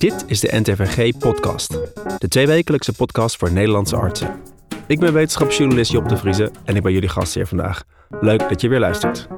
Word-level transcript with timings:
Dit 0.00 0.24
is 0.26 0.40
de 0.40 0.48
NTVG-podcast, 0.52 1.78
de 2.18 2.28
tweewekelijkse 2.28 2.92
podcast 2.92 3.36
voor 3.36 3.52
Nederlandse 3.52 3.96
artsen. 3.96 4.40
Ik 4.86 5.00
ben 5.00 5.12
wetenschapsjournalist 5.12 5.92
Job 5.92 6.08
de 6.08 6.16
Vrieze 6.16 6.50
en 6.64 6.76
ik 6.76 6.82
ben 6.82 6.92
jullie 6.92 7.08
gastheer 7.08 7.46
vandaag. 7.46 7.84
Leuk 8.20 8.48
dat 8.48 8.60
je 8.60 8.68
weer 8.68 8.78
luistert. 8.78 9.28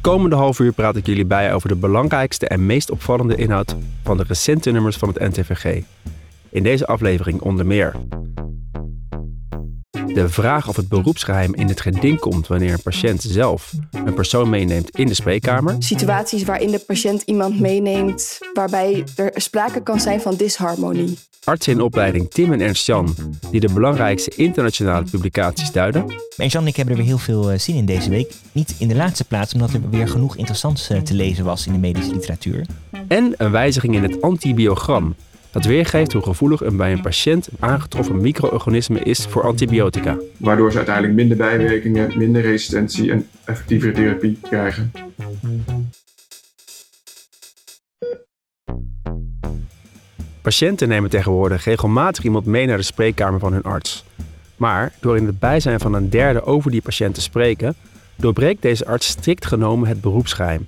Komende 0.00 0.36
half 0.36 0.58
uur 0.58 0.72
praat 0.72 0.96
ik 0.96 1.06
jullie 1.06 1.26
bij 1.26 1.54
over 1.54 1.68
de 1.68 1.76
belangrijkste 1.76 2.48
en 2.48 2.66
meest 2.66 2.90
opvallende 2.90 3.34
inhoud 3.34 3.76
van 4.04 4.16
de 4.16 4.24
recente 4.26 4.70
nummers 4.70 4.96
van 4.96 5.08
het 5.08 5.18
NTVG. 5.18 5.82
In 6.50 6.62
deze 6.62 6.86
aflevering 6.86 7.40
onder 7.40 7.66
meer 7.66 7.94
de 10.14 10.28
vraag 10.28 10.68
of 10.68 10.76
het 10.76 10.88
beroepsgeheim 10.88 11.54
in 11.54 11.68
het 11.68 11.80
geding 11.80 12.18
komt 12.18 12.46
wanneer 12.46 12.72
een 12.72 12.82
patiënt 12.82 13.22
zelf 13.22 13.72
een 13.90 14.14
persoon 14.14 14.50
meeneemt 14.50 14.90
in 14.90 15.06
de 15.06 15.14
spreekkamer. 15.14 15.76
Situaties 15.78 16.44
waarin 16.44 16.70
de 16.70 16.78
patiënt 16.78 17.22
iemand 17.22 17.60
meeneemt 17.60 18.38
waarbij 18.54 19.04
er 19.16 19.32
sprake 19.34 19.82
kan 19.82 20.00
zijn 20.00 20.20
van 20.20 20.34
disharmonie. 20.34 21.18
Artsen 21.44 21.72
in 21.72 21.80
opleiding 21.80 22.30
Tim 22.30 22.52
en 22.52 22.60
Ernst-Jan, 22.60 23.14
die 23.50 23.60
de 23.60 23.72
belangrijkste 23.72 24.30
internationale 24.36 25.04
publicaties 25.10 25.72
duiden. 25.72 26.04
Ernst-Jan 26.36 26.62
en 26.62 26.68
ik 26.68 26.76
hebben 26.76 26.94
er 26.94 27.00
weer 27.00 27.10
heel 27.10 27.18
veel 27.18 27.50
eh, 27.50 27.58
zin 27.58 27.74
in 27.74 27.86
deze 27.86 28.10
week. 28.10 28.32
Niet 28.52 28.74
in 28.78 28.88
de 28.88 28.94
laatste 28.94 29.24
plaats, 29.24 29.52
omdat 29.52 29.72
er 29.72 29.90
weer 29.90 30.08
genoeg 30.08 30.36
interessants 30.36 30.88
eh, 30.88 31.00
te 31.00 31.14
lezen 31.14 31.44
was 31.44 31.66
in 31.66 31.72
de 31.72 31.78
medische 31.78 32.12
literatuur. 32.12 32.66
En 33.08 33.34
een 33.36 33.50
wijziging 33.50 33.94
in 33.94 34.02
het 34.02 34.22
antibiogram 34.22 35.14
dat 35.52 35.64
weergeeft 35.64 36.12
hoe 36.12 36.22
gevoelig 36.22 36.60
een 36.60 36.76
bij 36.76 36.92
een 36.92 37.00
patiënt 37.00 37.48
aangetroffen 37.58 38.20
micro-organisme 38.20 39.00
is 39.00 39.26
voor 39.26 39.42
antibiotica. 39.42 40.16
Waardoor 40.36 40.70
ze 40.70 40.76
uiteindelijk 40.76 41.14
minder 41.14 41.36
bijwerkingen, 41.36 42.18
minder 42.18 42.42
resistentie 42.42 43.10
en 43.10 43.28
effectievere 43.44 43.92
therapie 43.92 44.38
krijgen. 44.42 44.92
Patiënten 50.42 50.88
nemen 50.88 51.10
tegenwoordig 51.10 51.64
regelmatig 51.64 52.24
iemand 52.24 52.46
mee 52.46 52.66
naar 52.66 52.76
de 52.76 52.82
spreekkamer 52.82 53.40
van 53.40 53.52
hun 53.52 53.62
arts. 53.62 54.04
Maar 54.56 54.92
door 55.00 55.16
in 55.16 55.26
het 55.26 55.38
bijzijn 55.38 55.80
van 55.80 55.94
een 55.94 56.10
derde 56.10 56.42
over 56.42 56.70
die 56.70 56.82
patiënt 56.82 57.14
te 57.14 57.20
spreken, 57.20 57.74
doorbreekt 58.16 58.62
deze 58.62 58.86
arts 58.86 59.06
strikt 59.06 59.46
genomen 59.46 59.88
het 59.88 60.00
beroepsgeheim. 60.00 60.66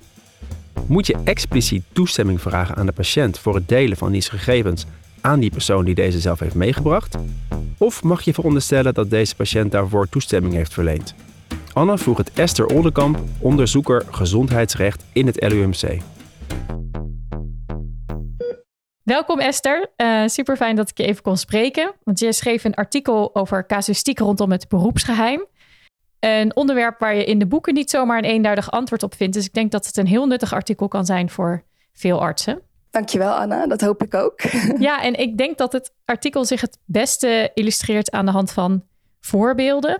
Moet 0.87 1.07
je 1.07 1.17
expliciet 1.23 1.83
toestemming 1.91 2.41
vragen 2.41 2.75
aan 2.75 2.85
de 2.85 2.91
patiënt 2.91 3.39
voor 3.39 3.55
het 3.55 3.67
delen 3.67 3.97
van 3.97 4.11
die 4.11 4.21
gegevens 4.21 4.85
aan 5.21 5.39
die 5.39 5.51
persoon 5.51 5.85
die 5.85 5.95
deze 5.95 6.19
zelf 6.19 6.39
heeft 6.39 6.55
meegebracht? 6.55 7.15
Of 7.77 8.03
mag 8.03 8.21
je 8.21 8.33
veronderstellen 8.33 8.93
dat 8.93 9.09
deze 9.09 9.35
patiënt 9.35 9.71
daarvoor 9.71 10.09
toestemming 10.09 10.53
heeft 10.53 10.73
verleend? 10.73 11.15
Anne 11.73 11.97
vroeg 11.97 12.17
het 12.17 12.33
Esther 12.33 12.65
Oldenkamp, 12.65 13.19
onderzoeker 13.39 14.05
gezondheidsrecht 14.11 15.03
in 15.13 15.25
het 15.25 15.41
LUMC. 15.51 16.01
Welkom 19.03 19.39
Esther, 19.39 19.91
uh, 19.97 20.27
super 20.27 20.57
fijn 20.57 20.75
dat 20.75 20.89
ik 20.89 20.97
je 20.97 21.05
even 21.05 21.21
kon 21.21 21.37
spreken. 21.37 21.91
Want 22.03 22.19
je 22.19 22.33
schreef 22.33 22.63
een 22.63 22.73
artikel 22.73 23.35
over 23.35 23.65
casuïstiek 23.65 24.19
rondom 24.19 24.51
het 24.51 24.67
beroepsgeheim. 24.67 25.45
Een 26.25 26.55
onderwerp 26.55 26.99
waar 26.99 27.15
je 27.15 27.25
in 27.25 27.39
de 27.39 27.45
boeken 27.45 27.73
niet 27.73 27.89
zomaar 27.89 28.17
een 28.17 28.23
eenduidig 28.23 28.71
antwoord 28.71 29.03
op 29.03 29.15
vindt. 29.15 29.33
Dus 29.33 29.45
ik 29.45 29.53
denk 29.53 29.71
dat 29.71 29.85
het 29.85 29.97
een 29.97 30.07
heel 30.07 30.25
nuttig 30.25 30.53
artikel 30.53 30.87
kan 30.87 31.05
zijn 31.05 31.29
voor 31.29 31.63
veel 31.93 32.21
artsen. 32.21 32.61
Dankjewel 32.89 33.33
Anna, 33.33 33.67
dat 33.67 33.81
hoop 33.81 34.03
ik 34.03 34.13
ook. 34.13 34.41
Ja, 34.79 35.03
en 35.03 35.19
ik 35.19 35.37
denk 35.37 35.57
dat 35.57 35.73
het 35.73 35.93
artikel 36.05 36.45
zich 36.45 36.61
het 36.61 36.79
beste 36.85 37.51
illustreert 37.53 38.11
aan 38.11 38.25
de 38.25 38.31
hand 38.31 38.51
van 38.51 38.83
voorbeelden. 39.19 39.99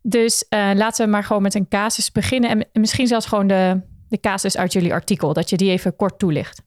Dus 0.00 0.44
uh, 0.48 0.70
laten 0.74 1.04
we 1.04 1.10
maar 1.10 1.24
gewoon 1.24 1.42
met 1.42 1.54
een 1.54 1.68
casus 1.68 2.12
beginnen. 2.12 2.50
En 2.50 2.80
misschien 2.80 3.06
zelfs 3.06 3.26
gewoon 3.26 3.46
de, 3.46 3.80
de 4.08 4.20
casus 4.20 4.56
uit 4.56 4.72
jullie 4.72 4.92
artikel, 4.92 5.32
dat 5.32 5.50
je 5.50 5.56
die 5.56 5.70
even 5.70 5.96
kort 5.96 6.18
toelicht. 6.18 6.62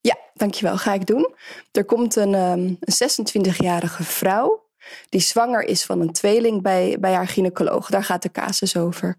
Ja, 0.00 0.16
dankjewel. 0.34 0.76
Ga 0.76 0.92
ik 0.94 1.06
doen. 1.06 1.34
Er 1.72 1.84
komt 1.84 2.16
een, 2.16 2.34
um, 2.34 2.76
een 2.80 3.54
26-jarige 3.54 4.02
vrouw 4.02 4.67
die 5.08 5.20
zwanger 5.20 5.62
is 5.62 5.84
van 5.84 6.00
een 6.00 6.12
tweeling 6.12 6.62
bij, 6.62 6.96
bij 7.00 7.12
haar 7.12 7.28
gynaecoloog. 7.28 7.90
Daar 7.90 8.04
gaat 8.04 8.22
de 8.22 8.30
casus 8.30 8.76
over. 8.76 9.16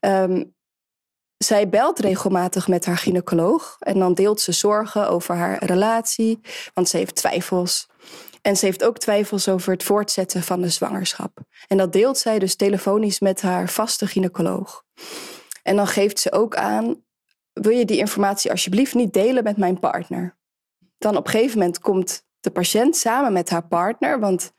Um, 0.00 0.54
zij 1.36 1.68
belt 1.68 1.98
regelmatig 1.98 2.68
met 2.68 2.84
haar 2.84 2.98
gynaecoloog 2.98 3.76
en 3.78 3.98
dan 3.98 4.14
deelt 4.14 4.40
ze 4.40 4.52
zorgen 4.52 5.08
over 5.08 5.34
haar 5.34 5.64
relatie, 5.64 6.40
want 6.74 6.88
ze 6.88 6.96
heeft 6.96 7.14
twijfels. 7.14 7.88
En 8.42 8.56
ze 8.56 8.64
heeft 8.64 8.84
ook 8.84 8.98
twijfels 8.98 9.48
over 9.48 9.72
het 9.72 9.82
voortzetten 9.82 10.42
van 10.42 10.60
de 10.60 10.68
zwangerschap. 10.68 11.38
En 11.66 11.76
dat 11.76 11.92
deelt 11.92 12.18
zij 12.18 12.38
dus 12.38 12.56
telefonisch 12.56 13.20
met 13.20 13.42
haar 13.42 13.68
vaste 13.68 14.06
gynaecoloog. 14.06 14.84
En 15.62 15.76
dan 15.76 15.86
geeft 15.86 16.18
ze 16.18 16.32
ook 16.32 16.56
aan: 16.56 17.04
wil 17.52 17.72
je 17.72 17.84
die 17.84 17.98
informatie 17.98 18.50
alsjeblieft 18.50 18.94
niet 18.94 19.12
delen 19.12 19.44
met 19.44 19.56
mijn 19.56 19.78
partner? 19.80 20.36
Dan 20.98 21.16
op 21.16 21.24
een 21.24 21.30
gegeven 21.30 21.58
moment 21.58 21.78
komt 21.78 22.24
de 22.40 22.50
patiënt 22.50 22.96
samen 22.96 23.32
met 23.32 23.50
haar 23.50 23.66
partner, 23.66 24.20
want 24.20 24.52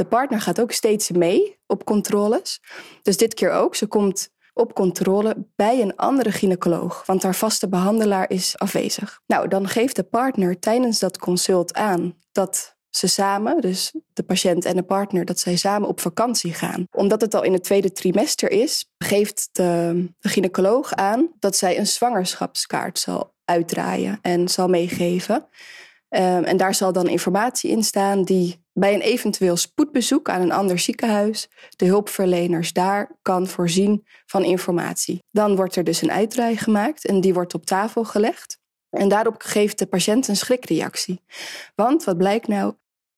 de 0.00 0.06
partner 0.06 0.40
gaat 0.40 0.60
ook 0.60 0.72
steeds 0.72 1.10
mee 1.10 1.58
op 1.66 1.84
controles. 1.84 2.60
Dus 3.02 3.16
dit 3.16 3.34
keer 3.34 3.50
ook. 3.50 3.74
Ze 3.74 3.86
komt 3.86 4.30
op 4.52 4.74
controle 4.74 5.46
bij 5.56 5.80
een 5.80 5.96
andere 5.96 6.32
gynaecoloog, 6.32 7.06
want 7.06 7.22
haar 7.22 7.34
vaste 7.34 7.68
behandelaar 7.68 8.30
is 8.30 8.58
afwezig. 8.58 9.20
Nou, 9.26 9.48
dan 9.48 9.68
geeft 9.68 9.96
de 9.96 10.02
partner 10.02 10.58
tijdens 10.58 10.98
dat 10.98 11.18
consult 11.18 11.74
aan 11.74 12.14
dat 12.32 12.76
ze 12.90 13.06
samen, 13.06 13.60
dus 13.60 13.94
de 14.12 14.22
patiënt 14.22 14.64
en 14.64 14.76
de 14.76 14.82
partner, 14.82 15.24
dat 15.24 15.38
zij 15.38 15.56
samen 15.56 15.88
op 15.88 16.00
vakantie 16.00 16.54
gaan. 16.54 16.84
Omdat 16.90 17.20
het 17.20 17.34
al 17.34 17.42
in 17.42 17.52
het 17.52 17.64
tweede 17.64 17.92
trimester 17.92 18.50
is, 18.50 18.90
geeft 18.98 19.48
de, 19.52 20.04
de 20.18 20.28
gynaecoloog 20.28 20.92
aan 20.92 21.28
dat 21.38 21.56
zij 21.56 21.78
een 21.78 21.86
zwangerschapskaart 21.86 22.98
zal 22.98 23.34
uitdraaien 23.44 24.18
en 24.22 24.48
zal 24.48 24.68
meegeven. 24.68 25.46
Um, 26.16 26.44
en 26.44 26.56
daar 26.56 26.74
zal 26.74 26.92
dan 26.92 27.08
informatie 27.08 27.70
in 27.70 27.82
staan 27.82 28.22
die 28.22 28.64
bij 28.72 28.94
een 28.94 29.00
eventueel 29.00 29.56
spoedbezoek 29.56 30.28
aan 30.28 30.40
een 30.40 30.52
ander 30.52 30.78
ziekenhuis 30.78 31.48
de 31.76 31.84
hulpverleners 31.84 32.72
daar 32.72 33.18
kan 33.22 33.46
voorzien 33.46 34.06
van 34.26 34.44
informatie. 34.44 35.18
Dan 35.30 35.56
wordt 35.56 35.76
er 35.76 35.84
dus 35.84 36.02
een 36.02 36.12
uitdraai 36.12 36.56
gemaakt 36.56 37.06
en 37.06 37.20
die 37.20 37.34
wordt 37.34 37.54
op 37.54 37.66
tafel 37.66 38.04
gelegd. 38.04 38.58
En 38.90 39.08
daarop 39.08 39.34
geeft 39.38 39.78
de 39.78 39.86
patiënt 39.86 40.28
een 40.28 40.36
schrikreactie. 40.36 41.22
Want 41.74 42.04
wat 42.04 42.16
blijkt 42.16 42.48
nou? 42.48 42.74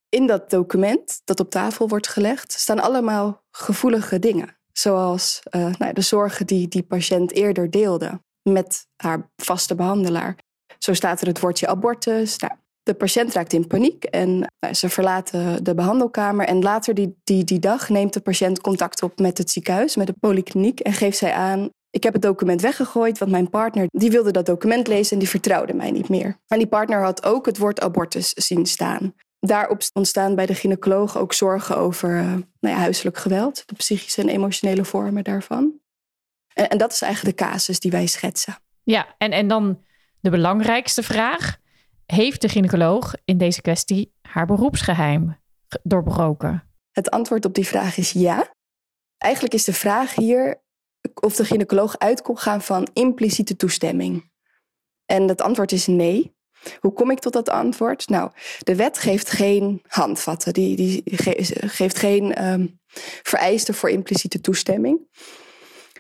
In 0.08 0.26
dat 0.26 0.50
document 0.50 1.20
dat 1.25 1.41
op 1.41 1.50
tafel 1.50 1.88
wordt 1.88 2.08
gelegd 2.08 2.52
staan 2.52 2.81
allemaal 2.81 3.44
gevoelige 3.50 4.19
dingen. 4.19 4.56
Zoals 4.72 5.41
uh, 5.50 5.75
nou, 5.78 5.92
de 5.92 6.00
zorgen 6.00 6.47
die 6.47 6.69
die 6.69 6.82
patiënt 6.82 7.32
eerder 7.32 7.70
deelde 7.70 8.22
met 8.42 8.86
haar 8.97 9.31
vaste 9.36 9.75
behandelaar. 9.75 10.36
Zo 10.78 10.94
staat 10.94 11.20
er 11.20 11.26
het 11.26 11.41
woordje 11.41 11.66
abortus. 11.66 12.36
Nou, 12.36 12.52
de 12.82 12.94
patiënt 12.94 13.32
raakt 13.32 13.53
in 13.53 13.66
paniek 13.66 14.04
en 14.04 14.38
nou, 14.60 14.75
ze 14.75 14.88
verlaten 14.88 15.65
de 15.65 15.75
behandelkamer. 15.75 16.47
En 16.47 16.62
later 16.62 16.94
die, 16.94 17.16
die, 17.25 17.44
die 17.44 17.59
dag 17.59 17.88
neemt 17.88 18.12
de 18.12 18.20
patiënt 18.20 18.60
contact 18.60 19.03
op 19.03 19.19
met 19.19 19.38
het 19.38 19.50
ziekenhuis, 19.50 19.97
met 19.97 20.06
de 20.06 20.15
polykliniek. 20.20 20.81
En 20.81 20.93
geeft 20.93 21.19
zij 21.19 21.32
aan, 21.32 21.69
ik 21.91 22.03
heb 22.03 22.12
het 22.12 22.22
document 22.22 22.60
weggegooid, 22.60 23.19
want 23.19 23.31
mijn 23.31 23.50
partner 23.50 23.87
die 23.91 24.10
wilde 24.10 24.31
dat 24.31 24.47
document 24.47 24.87
lezen 24.87 25.12
en 25.12 25.19
die 25.19 25.28
vertrouwde 25.28 25.75
mij 25.75 25.91
niet 25.91 26.09
meer. 26.09 26.37
En 26.47 26.59
die 26.59 26.66
partner 26.66 27.03
had 27.03 27.25
ook 27.25 27.47
het 27.47 27.59
woord 27.59 27.81
abortus 27.81 28.28
zien 28.28 28.66
staan. 28.66 29.14
Daarop 29.41 29.82
ontstaan 29.93 30.34
bij 30.34 30.47
de 30.47 30.54
gynaecoloog 30.54 31.19
ook 31.19 31.32
zorgen 31.32 31.76
over 31.76 32.10
uh, 32.10 32.25
nou 32.60 32.75
ja, 32.75 32.76
huiselijk 32.76 33.19
geweld, 33.19 33.62
de 33.66 33.75
psychische 33.75 34.20
en 34.20 34.28
emotionele 34.28 34.84
vormen 34.84 35.25
daarvan. 35.25 35.72
En, 36.54 36.69
en 36.69 36.78
dat 36.78 36.93
is 36.93 37.03
eigenlijk 37.03 37.38
de 37.38 37.44
casus 37.44 37.81
die 37.81 37.91
wij 37.91 38.06
schetsen. 38.06 38.56
Ja, 38.82 39.14
en, 39.19 39.31
en 39.32 39.49
dan 39.49 39.81
de 40.20 40.31
belangrijkste 40.31 41.03
vraag. 41.03 41.60
Heeft 42.06 42.40
de 42.40 42.48
gynaecoloog 42.48 43.14
in 43.24 43.38
deze 43.38 43.60
kwestie 43.60 44.12
haar 44.22 44.46
beroepsgeheim 44.46 45.40
doorbroken? 45.82 46.68
Het 46.90 47.10
antwoord 47.10 47.44
op 47.44 47.54
die 47.54 47.66
vraag 47.66 47.96
is 47.96 48.12
ja. 48.12 48.54
Eigenlijk 49.18 49.54
is 49.54 49.64
de 49.64 49.72
vraag 49.72 50.14
hier 50.14 50.62
of 51.20 51.36
de 51.36 51.44
gynaecoloog 51.44 51.98
uit 51.98 52.22
kon 52.22 52.38
gaan 52.38 52.62
van 52.62 52.88
impliciete 52.92 53.56
toestemming. 53.56 54.30
En 55.04 55.28
het 55.28 55.40
antwoord 55.40 55.72
is 55.72 55.86
nee. 55.86 56.34
Hoe 56.80 56.92
kom 56.92 57.10
ik 57.10 57.18
tot 57.18 57.32
dat 57.32 57.48
antwoord? 57.48 58.08
Nou, 58.08 58.31
de 58.58 58.76
wet 58.76 58.99
geeft 58.99 59.31
geen 59.31 59.82
handvatten, 59.87 60.52
die, 60.52 60.76
die 60.76 61.02
geeft 61.69 61.99
geen 61.99 62.44
um, 62.44 62.81
vereisten 63.22 63.75
voor 63.75 63.90
impliciete 63.90 64.40
toestemming. 64.40 65.00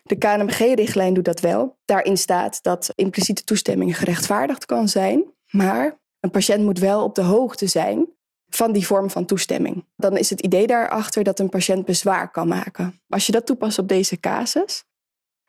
De 0.02 0.16
KNMG-richtlijn 0.16 1.14
doet 1.14 1.24
dat 1.24 1.40
wel. 1.40 1.78
Daarin 1.84 2.16
staat 2.16 2.62
dat 2.62 2.92
impliciete 2.94 3.44
toestemming 3.44 3.98
gerechtvaardigd 3.98 4.66
kan 4.66 4.88
zijn, 4.88 5.24
maar 5.52 6.00
een 6.20 6.30
patiënt 6.30 6.64
moet 6.64 6.78
wel 6.78 7.04
op 7.04 7.14
de 7.14 7.22
hoogte 7.22 7.66
zijn 7.66 8.08
van 8.48 8.72
die 8.72 8.86
vorm 8.86 9.10
van 9.10 9.24
toestemming. 9.24 9.84
Dan 9.96 10.16
is 10.16 10.30
het 10.30 10.40
idee 10.40 10.66
daarachter 10.66 11.24
dat 11.24 11.38
een 11.38 11.48
patiënt 11.48 11.84
bezwaar 11.84 12.30
kan 12.30 12.48
maken. 12.48 13.00
Als 13.08 13.26
je 13.26 13.32
dat 13.32 13.46
toepast 13.46 13.78
op 13.78 13.88
deze 13.88 14.20
casus, 14.20 14.84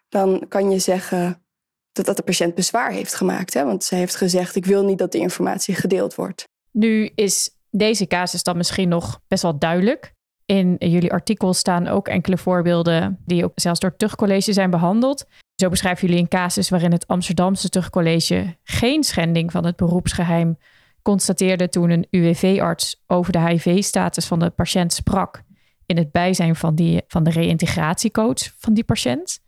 dan 0.10 0.46
kan 0.48 0.72
je 0.72 0.80
zeggen 0.80 1.44
dat, 1.92 2.06
dat 2.06 2.18
de 2.18 2.24
patiënt 2.24 2.56
bezwaar 2.56 2.92
heeft 2.92 3.16
gemaakt. 3.16 3.54
Hè? 3.54 3.64
Want 3.64 3.84
ze 3.84 3.96
heeft 3.96 4.16
gezegd, 4.16 4.56
ik 4.56 4.66
wil 4.66 4.84
niet 4.84 4.98
dat 4.98 5.12
de 5.12 5.18
informatie 5.18 5.76
gedeeld 5.76 6.16
wordt. 6.16 6.44
Nu 6.72 7.12
is 7.16 7.50
deze 7.70 8.08
casus 8.08 8.44
dan 8.44 8.58
misschien 8.58 8.90
nog 8.90 9.20
best 9.28 9.44
wel 9.44 9.58
duidelijk. 9.58 10.14
In 10.46 10.76
jullie 10.80 11.12
artikel 11.12 11.54
staan 11.54 11.88
ook 11.88 12.08
enkele 12.08 12.38
voorbeelden 12.38 13.20
die 13.26 13.44
ook 13.44 13.52
zelfs 13.56 13.80
door 13.80 13.90
het 13.90 14.00
tuchtcollege 14.00 14.54
zijn 14.54 14.70
behandeld. 14.70 15.26
Zo 15.64 15.70
beschrijven 15.70 16.08
jullie 16.08 16.22
een 16.22 16.28
casus 16.28 16.70
waarin 16.70 16.92
het 16.92 17.08
Amsterdamse 17.08 17.70
Tuchtcollege 17.70 18.58
geen 18.64 19.04
schending 19.04 19.52
van 19.52 19.66
het 19.66 19.76
beroepsgeheim 19.76 20.58
constateerde 21.02 21.70
toen 21.70 21.90
een 21.90 22.08
UWV-arts 22.10 23.04
over 23.08 23.32
de 23.32 23.40
HIV-status 23.40 24.26
van 24.26 24.40
de 24.40 24.50
patiënt 24.50 24.94
sprak 24.94 25.44
in 25.86 25.98
het 25.98 26.12
bijzijn 26.12 26.56
van, 26.56 26.76
die, 26.76 27.02
van 27.08 27.24
de 27.24 27.30
reïntegratiecoach 27.30 28.54
van 28.58 28.74
die 28.74 28.84
patiënt. 28.84 29.40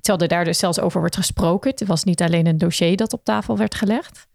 Terwijl 0.00 0.22
er 0.22 0.36
daar 0.36 0.44
dus 0.44 0.58
zelfs 0.58 0.80
over 0.80 1.00
wordt 1.00 1.16
gesproken. 1.16 1.70
Het 1.70 1.86
was 1.86 2.04
niet 2.04 2.22
alleen 2.22 2.46
een 2.46 2.58
dossier 2.58 2.96
dat 2.96 3.12
op 3.12 3.24
tafel 3.24 3.56
werd 3.56 3.74
gelegd. 3.74 4.28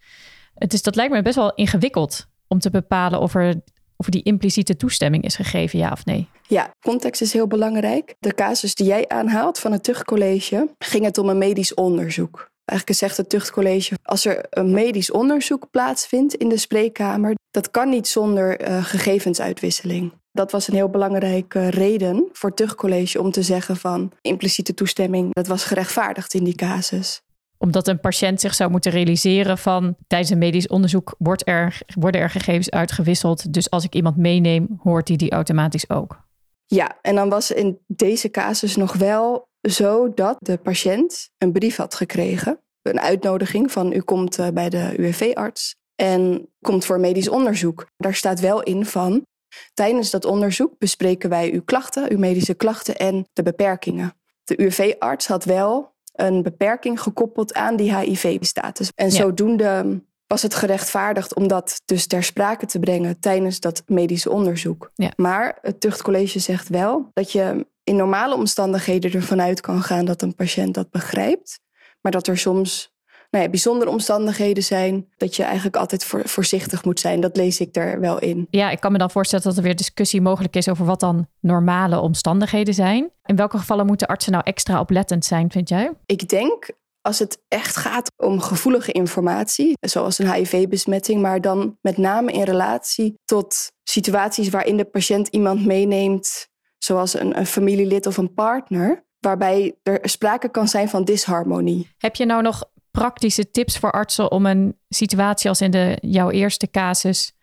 Dus 0.54 0.81
dat 0.81 0.95
lijkt 0.95 1.13
me 1.13 1.21
best 1.21 1.36
wel 1.36 1.54
ingewikkeld 1.54 2.27
om 2.48 2.60
te 2.60 2.69
bepalen 2.69 3.19
of 3.19 3.36
er, 3.36 3.62
of 4.03 4.09
die 4.09 4.23
impliciete 4.23 4.75
toestemming 4.75 5.23
is 5.23 5.35
gegeven, 5.35 5.79
ja 5.79 5.91
of 5.91 6.05
nee. 6.05 6.27
Ja, 6.47 6.73
context 6.81 7.21
is 7.21 7.33
heel 7.33 7.47
belangrijk. 7.47 8.15
De 8.19 8.33
casus 8.33 8.75
die 8.75 8.88
jij 8.88 9.07
aanhaalt 9.07 9.59
van 9.59 9.71
het 9.71 9.83
tuchtcollege 9.83 10.69
ging 10.77 11.05
het 11.05 11.17
om 11.17 11.29
een 11.29 11.38
medisch 11.38 11.73
onderzoek. 11.73 12.51
Eigenlijk 12.65 13.00
zegt 13.00 13.17
het 13.17 13.29
tuchtcollege, 13.29 13.95
als 14.03 14.25
er 14.25 14.45
een 14.50 14.71
medisch 14.71 15.11
onderzoek 15.11 15.69
plaatsvindt 15.71 16.33
in 16.33 16.50
de 16.50 16.57
spreekkamer, 16.57 17.35
dat 17.51 17.71
kan 17.71 17.89
niet 17.89 18.07
zonder 18.07 18.69
uh, 18.69 18.83
gegevensuitwisseling. 18.83 20.13
Dat 20.31 20.51
was 20.51 20.67
een 20.67 20.73
heel 20.73 20.89
belangrijke 20.89 21.69
reden 21.69 22.29
voor 22.31 22.50
het 22.50 22.57
tuchtcollege 22.57 23.21
om 23.21 23.31
te 23.31 23.44
zeggen 23.44 23.77
van 23.77 24.11
impliciete 24.21 24.73
toestemming, 24.73 25.33
dat 25.33 25.47
was 25.47 25.63
gerechtvaardigd 25.63 26.33
in 26.33 26.44
die 26.44 26.55
casus 26.55 27.21
omdat 27.63 27.88
een 27.88 28.00
patiënt 28.00 28.42
zich 28.42 28.54
zou 28.54 28.71
moeten 28.71 28.92
realiseren 28.92 29.57
van 29.57 29.95
tijdens 30.07 30.31
een 30.31 30.38
medisch 30.38 30.68
onderzoek 30.68 31.15
wordt 31.18 31.48
er, 31.48 31.81
worden 32.00 32.21
er 32.21 32.30
gegevens 32.30 32.69
uitgewisseld. 32.69 33.54
Dus 33.54 33.69
als 33.69 33.83
ik 33.83 33.95
iemand 33.95 34.18
meeneem, 34.18 34.80
hoort 34.81 35.07
die 35.07 35.18
die 35.18 35.31
automatisch 35.31 35.89
ook. 35.89 36.21
Ja, 36.65 36.98
en 37.01 37.15
dan 37.15 37.30
was 37.30 37.51
in 37.51 37.80
deze 37.88 38.30
casus 38.30 38.75
nog 38.75 38.94
wel 38.94 39.48
zo 39.62 40.13
dat 40.13 40.38
de 40.39 40.57
patiënt 40.57 41.30
een 41.38 41.51
brief 41.51 41.75
had 41.75 41.95
gekregen. 41.95 42.60
Een 42.81 43.00
uitnodiging 43.00 43.71
van 43.71 43.94
u 43.94 44.01
komt 44.01 44.39
eh, 44.39 44.48
bij 44.48 44.69
de 44.69 44.94
UWV-arts 44.98 45.75
en 45.95 46.50
komt 46.62 46.86
voor 46.86 47.00
medisch 47.00 47.30
onderzoek. 47.30 47.88
Daar 47.98 48.15
staat 48.15 48.39
wel 48.39 48.63
in 48.63 48.86
van 48.86 49.25
tijdens 49.74 50.10
dat 50.10 50.25
onderzoek 50.25 50.77
bespreken 50.77 51.30
wij 51.30 51.54
uw 51.54 51.63
klachten, 51.63 52.12
uw 52.12 52.18
medische 52.18 52.54
klachten 52.54 52.95
en 52.95 53.27
de 53.33 53.44
beperkingen. 53.44 54.13
De 54.44 54.62
UWV-arts 54.62 55.27
had 55.27 55.45
wel 55.45 55.92
een 56.13 56.44
beperking 56.44 57.01
gekoppeld 57.01 57.54
aan 57.54 57.75
die 57.75 57.98
HIV-status. 57.98 58.92
En 58.95 59.12
zodoende 59.12 60.01
was 60.27 60.42
het 60.42 60.56
gerechtvaardigd 60.56 61.36
om 61.36 61.48
dat 61.48 61.81
dus 61.86 62.07
ter 62.07 62.24
sprake 62.24 62.65
te 62.65 62.80
brengen 62.80 63.19
tijdens 63.19 63.60
dat 63.60 63.83
medische 63.86 64.30
onderzoek. 64.30 64.92
Maar 65.15 65.57
het 65.62 65.80
tuchtcollege 65.80 66.39
zegt 66.39 66.69
wel 66.69 67.10
dat 67.13 67.31
je 67.31 67.68
in 67.83 67.95
normale 67.95 68.36
omstandigheden 68.36 69.13
ervan 69.13 69.42
uit 69.42 69.62
kan 69.62 69.81
gaan 69.81 70.06
dat 70.06 70.21
een 70.21 70.36
patiënt 70.36 70.74
dat 70.74 70.89
begrijpt, 70.89 71.60
maar 72.01 72.12
dat 72.12 72.27
er 72.27 72.38
soms 72.38 72.92
nou 73.33 73.45
ja, 73.45 73.51
bijzondere 73.51 73.91
omstandigheden 73.91 74.63
zijn, 74.63 75.07
dat 75.18 75.35
je 75.35 75.44
eigenlijk 75.44 75.75
altijd 75.75 76.06
voorzichtig 76.06 76.85
moet 76.85 77.00
zijn. 77.00 77.21
Dat 77.21 77.38
lees 77.38 77.59
ik 77.59 77.75
er 77.75 78.00
wel 78.00 78.19
in. 78.19 78.47
Ja, 78.50 78.69
ik 78.69 78.80
kan 78.80 78.91
me 78.91 78.97
dan 78.97 79.12
voorstellen 79.12 79.45
dat 79.45 79.57
er 79.57 79.63
weer 79.63 79.75
discussie 79.75 80.21
mogelijk 80.21 80.56
is 80.56 80.69
over 80.69 80.85
wat 80.85 81.00
dan 81.00 81.27
normale 81.39 82.00
omstandigheden 82.00 82.74
zijn. 82.74 83.12
In 83.25 83.35
welke 83.35 83.57
gevallen 83.57 83.85
moeten 83.85 84.07
artsen 84.07 84.31
nou 84.31 84.44
extra 84.44 84.80
oplettend 84.80 85.25
zijn, 85.25 85.51
vind 85.51 85.69
jij? 85.69 85.91
Ik 86.06 86.30
denk 86.30 86.69
als 87.01 87.19
het 87.19 87.44
echt 87.47 87.75
gaat 87.75 88.12
om 88.18 88.39
gevoelige 88.39 88.91
informatie, 88.91 89.74
zoals 89.79 90.19
een 90.19 90.33
HIV-besmetting, 90.33 91.21
maar 91.21 91.41
dan 91.41 91.77
met 91.81 91.97
name 91.97 92.31
in 92.31 92.44
relatie 92.44 93.13
tot 93.25 93.71
situaties 93.83 94.50
waarin 94.50 94.77
de 94.77 94.86
patiënt 94.86 95.27
iemand 95.27 95.65
meeneemt, 95.65 96.47
zoals 96.77 97.13
een, 97.13 97.38
een 97.38 97.45
familielid 97.45 98.06
of 98.06 98.18
een 98.18 98.33
partner, 98.33 99.06
waarbij 99.19 99.75
er 99.83 100.00
sprake 100.01 100.50
kan 100.50 100.68
zijn 100.68 100.89
van 100.89 101.03
disharmonie. 101.03 101.89
Heb 101.97 102.15
je 102.15 102.25
nou 102.25 102.41
nog 102.41 102.63
praktische 102.97 103.51
tips 103.51 103.77
voor 103.77 103.91
artsen 103.91 104.31
om 104.31 104.45
een 104.45 104.77
situatie 104.89 105.49
als 105.49 105.61
in 105.61 105.71
de, 105.71 105.97
jouw 106.01 106.29
eerste 106.29 106.69
casus 106.69 107.33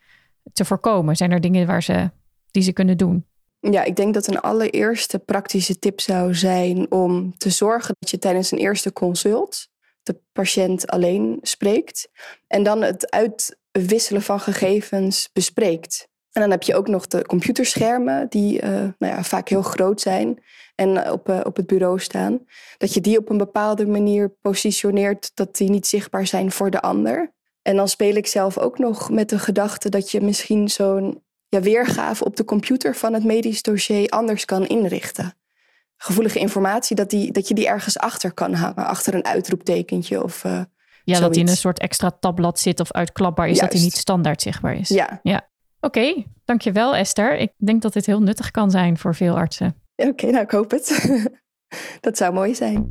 te 0.53 0.65
voorkomen? 0.65 1.17
Zijn 1.17 1.33
er 1.33 1.41
dingen 1.41 1.67
waar 1.67 1.83
ze, 1.83 2.11
die 2.51 2.63
ze 2.63 2.73
kunnen 2.73 2.97
doen? 2.97 3.27
Ja, 3.61 3.85
ik 3.85 3.97
denk 3.97 4.15
dat 4.15 4.27
een 4.27 4.41
allereerste 4.41 5.19
praktische 5.19 5.79
tip 5.79 6.01
zou 6.01 6.35
zijn 6.35 6.91
om 6.91 7.37
te 7.37 7.51
zorgen 7.51 7.95
dat 7.99 8.11
je 8.11 8.19
tijdens 8.19 8.51
een 8.51 8.59
eerste 8.59 8.93
consult 8.93 9.69
de 10.03 10.21
patiënt 10.33 10.87
alleen 10.87 11.39
spreekt 11.43 12.09
en 12.47 12.63
dan 12.63 12.83
het 12.83 13.11
uitwisselen 13.11 14.23
van 14.23 14.41
gegevens 14.41 15.31
bespreekt. 15.33 16.09
En 16.33 16.41
dan 16.41 16.51
heb 16.51 16.63
je 16.63 16.75
ook 16.75 16.89
nog 16.89 17.07
de 17.07 17.27
computerschermen, 17.27 18.27
die 18.29 18.63
uh, 18.63 18.71
nou 18.71 18.93
ja, 18.99 19.23
vaak 19.23 19.49
heel 19.49 19.63
groot 19.63 20.01
zijn 20.01 20.43
en 20.75 21.11
op, 21.11 21.29
uh, 21.29 21.41
op 21.45 21.57
het 21.57 21.67
bureau 21.67 22.01
staan. 22.01 22.39
Dat 22.79 22.95
je 22.95 23.01
die 23.01 23.19
op 23.19 23.31
een 23.31 23.39
bepaalde 23.39 23.87
manier 23.87 24.29
positioneert, 24.29 25.31
dat 25.35 25.57
die 25.57 25.71
niet 25.71 25.87
zichtbaar 25.87 26.27
zijn 26.27 26.53
voor 26.53 26.71
de 26.71 26.81
ander. 26.81 27.35
En 27.63 27.77
dan 27.77 27.89
speel 27.89 28.15
ik 28.15 28.27
zelf 28.27 28.59
ook 28.59 28.79
nog 28.79 29.11
met 29.11 29.29
de 29.29 29.39
gedachte 29.39 29.89
dat 29.89 30.11
je 30.11 30.21
misschien 30.21 30.69
zo'n 30.69 31.23
ja, 31.49 31.61
weergave 31.61 32.25
op 32.25 32.37
de 32.37 32.45
computer 32.45 32.95
van 32.95 33.13
het 33.15 33.25
medisch 33.25 33.63
dossier 33.63 34.09
anders 34.09 34.45
kan 34.45 34.67
inrichten. 34.67 35.35
Gevoelige 35.97 36.39
informatie, 36.39 36.97
dat, 36.97 37.11
die, 37.11 37.33
dat 37.33 37.49
je 37.49 37.55
die 37.55 37.69
ergens 37.69 37.99
achter 37.99 38.33
kan 38.33 38.55
hangen, 38.55 38.87
achter 38.87 39.15
een 39.15 39.25
uitroeptekentje 39.25 40.23
of. 40.23 40.45
Uh, 40.45 40.63
ja, 41.05 41.21
dat 41.21 41.33
die 41.33 41.43
in 41.43 41.49
een 41.49 41.57
soort 41.57 41.79
extra 41.79 42.11
tabblad 42.11 42.59
zit 42.59 42.81
of 42.81 42.93
uitklapbaar 42.93 43.49
is, 43.49 43.59
dat 43.59 43.71
die 43.71 43.81
niet 43.81 43.97
standaard 43.97 44.43
zichtbaar 44.43 44.75
is. 44.75 44.89
Ja. 44.89 45.21
ja. 45.23 45.50
Oké, 45.81 46.25
dankjewel 46.45 46.97
Esther. 46.97 47.37
Ik 47.39 47.53
denk 47.57 47.83
dat 47.83 47.93
dit 47.93 48.07
heel 48.07 48.23
nuttig 48.23 48.51
kan 48.51 48.71
zijn 48.71 48.99
voor 48.99 49.15
veel 49.15 49.37
artsen. 49.37 49.75
Oké, 49.97 50.27
nou 50.27 50.43
ik 50.45 50.51
hoop 50.51 50.71
het. 50.71 51.11
dat 52.01 52.17
zou 52.17 52.33
mooi 52.33 52.55
zijn. 52.55 52.89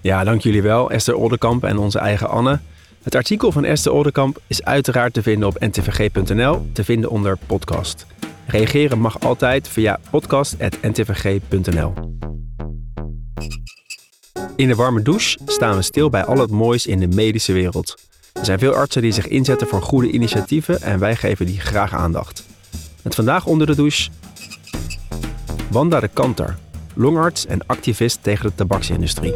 Ja, 0.00 0.24
dank 0.24 0.40
jullie 0.40 0.62
wel, 0.62 0.90
Esther 0.90 1.14
Oldenkamp 1.14 1.64
en 1.64 1.78
onze 1.78 1.98
eigen 1.98 2.28
Anne. 2.28 2.58
Het 3.02 3.14
artikel 3.14 3.52
van 3.52 3.64
Esther 3.64 3.92
Oldenkamp 3.92 4.38
is 4.46 4.64
uiteraard 4.64 5.12
te 5.12 5.22
vinden 5.22 5.48
op 5.48 5.58
ntvg.nl, 5.58 6.66
te 6.72 6.84
vinden 6.84 7.10
onder 7.10 7.38
podcast. 7.46 8.06
Reageren 8.46 8.98
mag 8.98 9.20
altijd 9.20 9.68
via 9.68 10.00
podcast.ntvg.nl. 10.10 11.92
In 14.56 14.68
de 14.68 14.74
warme 14.74 15.02
douche 15.02 15.38
staan 15.46 15.76
we 15.76 15.82
stil 15.82 16.10
bij 16.10 16.24
al 16.24 16.38
het 16.38 16.50
moois 16.50 16.86
in 16.86 16.98
de 16.98 17.08
medische 17.08 17.52
wereld. 17.52 18.13
Er 18.44 18.50
zijn 18.50 18.62
veel 18.62 18.74
artsen 18.74 19.02
die 19.02 19.12
zich 19.12 19.28
inzetten 19.28 19.66
voor 19.66 19.82
goede 19.82 20.10
initiatieven 20.10 20.82
en 20.82 20.98
wij 20.98 21.16
geven 21.16 21.46
die 21.46 21.60
graag 21.60 21.94
aandacht. 21.94 22.46
Met 23.02 23.14
vandaag 23.14 23.46
onder 23.46 23.66
de 23.66 23.74
douche 23.74 24.10
Wanda 25.70 26.00
de 26.00 26.08
Kanter, 26.08 26.56
longarts 26.94 27.46
en 27.46 27.66
activist 27.66 28.22
tegen 28.22 28.46
de 28.46 28.54
tabaksindustrie. 28.54 29.34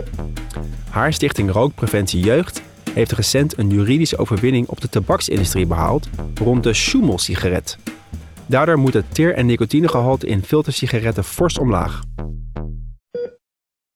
Haar 0.91 1.13
stichting 1.13 1.51
Rookpreventie 1.51 2.21
Jeugd 2.21 2.63
heeft 2.93 3.13
recent 3.13 3.59
een 3.59 3.71
juridische 3.71 4.19
overwinning 4.19 4.67
op 4.67 4.81
de 4.81 4.89
tabaksindustrie 4.89 5.67
behaald 5.67 6.09
rond 6.35 6.63
de 6.63 6.73
Schumel-sigaret. 6.73 7.79
Daardoor 8.47 8.79
moet 8.79 8.95
het 8.95 9.15
teer- 9.15 9.35
en 9.35 9.47
nicotinegehalte 9.47 10.27
in 10.27 10.43
filtersigaretten 10.43 11.25
fors 11.25 11.59
omlaag. 11.59 12.01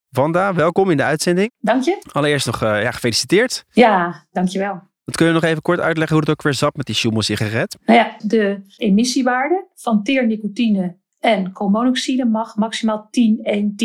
Wanda, 0.09 0.53
welkom 0.53 0.89
in 0.89 0.97
de 0.97 1.03
uitzending. 1.03 1.51
Dank 1.59 1.83
je. 1.83 2.01
Allereerst 2.11 2.45
nog 2.45 2.63
uh, 2.63 2.81
ja, 2.81 2.91
gefeliciteerd. 2.91 3.63
Ja, 3.71 4.25
dankjewel. 4.31 4.91
Wat 5.03 5.15
kun 5.15 5.27
je 5.27 5.33
nog 5.33 5.43
even 5.43 5.61
kort 5.61 5.79
uitleggen 5.79 6.15
hoe 6.15 6.25
het 6.25 6.33
ook 6.33 6.41
weer 6.41 6.53
zat 6.53 6.75
met 6.75 6.85
die 6.85 6.95
Schumel-sigaret? 6.95 7.77
Nou 7.85 7.99
ja, 7.99 8.15
de 8.17 8.61
emissiewaarde 8.77 9.67
van 9.75 10.03
teer, 10.03 10.27
nicotine 10.27 10.97
en 11.19 11.51
koolmonoxide 11.51 12.25
mag 12.25 12.55
maximaal 12.55 13.09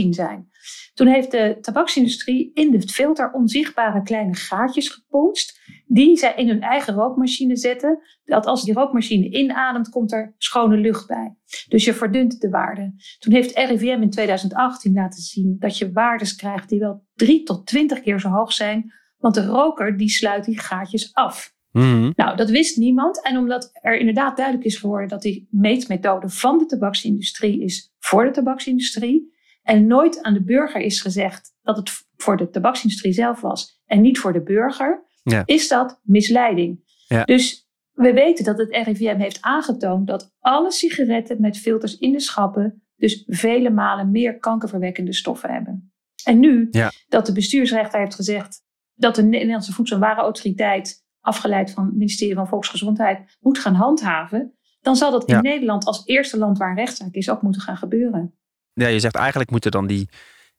10-1-10 0.01 0.09
zijn. 0.09 0.49
Toen 0.95 1.07
heeft 1.07 1.31
de 1.31 1.59
tabaksindustrie 1.61 2.51
in 2.55 2.71
de 2.71 2.89
filter 2.89 3.33
onzichtbare 3.33 4.03
kleine 4.03 4.35
gaatjes 4.35 4.89
geponst, 4.89 5.61
die 5.87 6.17
zij 6.17 6.35
in 6.37 6.49
hun 6.49 6.61
eigen 6.61 6.95
rookmachine 6.95 7.57
zetten. 7.57 8.01
Dat 8.25 8.47
als 8.47 8.65
die 8.65 8.75
rookmachine 8.75 9.31
inademt, 9.31 9.89
komt 9.89 10.13
er 10.13 10.35
schone 10.39 10.77
lucht 10.77 11.07
bij. 11.07 11.37
Dus 11.69 11.85
je 11.85 11.95
verdunt 11.95 12.41
de 12.41 12.49
waarde. 12.49 12.95
Toen 13.19 13.33
heeft 13.33 13.57
RIVM 13.57 14.03
in 14.03 14.11
2018 14.11 14.93
laten 14.93 15.23
zien 15.23 15.57
dat 15.59 15.79
je 15.79 15.93
waardes 15.93 16.35
krijgt 16.35 16.69
die 16.69 16.79
wel 16.79 17.05
3 17.15 17.43
tot 17.43 17.67
20 17.67 18.01
keer 18.01 18.21
zo 18.21 18.29
hoog 18.29 18.53
zijn, 18.53 18.93
want 19.19 19.35
de 19.35 19.47
roker 19.47 19.97
die 19.97 20.09
sluit 20.09 20.45
die 20.45 20.59
gaatjes 20.59 21.15
af. 21.15 21.57
Mhm. 21.73 22.13
Nou, 22.15 22.37
dat 22.37 22.51
wist 22.51 22.77
niemand. 22.77 23.23
En 23.23 23.37
omdat 23.37 23.71
er 23.73 23.99
inderdaad 23.99 24.37
duidelijk 24.37 24.67
is 24.67 24.77
geworden 24.77 25.09
dat 25.09 25.23
die 25.23 25.49
meetmethode 25.51 26.29
van 26.29 26.59
de 26.59 26.67
tabaksindustrie 26.67 27.63
is 27.63 27.95
voor 27.99 28.25
de 28.25 28.31
tabaksindustrie. 28.31 29.37
En 29.63 29.87
nooit 29.87 30.23
aan 30.23 30.35
de 30.35 30.45
burger 30.45 30.81
is 30.81 31.01
gezegd 31.01 31.55
dat 31.63 31.77
het 31.77 31.91
voor 32.17 32.37
de 32.37 32.51
tabaksindustrie 32.51 33.13
zelf 33.13 33.41
was 33.41 33.83
en 33.87 34.01
niet 34.01 34.19
voor 34.19 34.33
de 34.33 34.43
burger, 34.43 35.05
ja. 35.23 35.43
is 35.45 35.69
dat 35.69 36.01
misleiding. 36.03 36.81
Ja. 37.09 37.25
Dus 37.25 37.69
we 37.93 38.13
weten 38.13 38.45
dat 38.45 38.59
het 38.59 38.87
RIVM 38.87 39.19
heeft 39.19 39.43
aangetoond 39.43 40.07
dat 40.07 40.35
alle 40.39 40.73
sigaretten 40.73 41.41
met 41.41 41.59
filters 41.59 41.99
in 41.99 42.13
de 42.13 42.21
schappen 42.21 42.83
dus 42.97 43.25
vele 43.27 43.71
malen 43.71 44.11
meer 44.11 44.39
kankerverwekkende 44.39 45.15
stoffen 45.15 45.51
hebben. 45.51 45.93
En 46.25 46.39
nu 46.39 46.69
dat 47.09 47.27
de 47.27 47.33
bestuursrechter 47.33 48.01
heeft 48.01 48.15
gezegd 48.15 48.67
dat 48.99 49.14
de 49.14 49.23
Nederlandse 49.23 49.73
Voedsel- 49.73 49.97
en 49.97 50.02
Warenautoriteit 50.02 51.07
afgeleid 51.21 51.71
van 51.71 51.85
het 51.85 51.95
ministerie 51.95 52.35
van 52.35 52.49
Volksgezondheid, 52.49 53.37
moet 53.40 53.59
gaan 53.59 53.75
handhaven, 53.75 54.59
dan 54.81 54.97
zal 54.97 55.11
dat 55.11 55.25
in 55.25 55.40
Nederland 55.40 55.85
als 55.85 56.02
eerste 56.05 56.38
land 56.38 56.59
waar 56.59 56.71
een 56.71 56.76
rechtszaak 56.76 57.14
is 57.14 57.31
ook 57.31 57.43
moeten 57.43 57.61
gaan 57.61 57.76
gebeuren. 57.76 58.35
Ja, 58.73 58.87
je 58.87 59.00
zegt 59.00 59.14
eigenlijk 59.14 59.50
moeten 59.50 59.71
dan 59.71 59.87
die, 59.87 60.09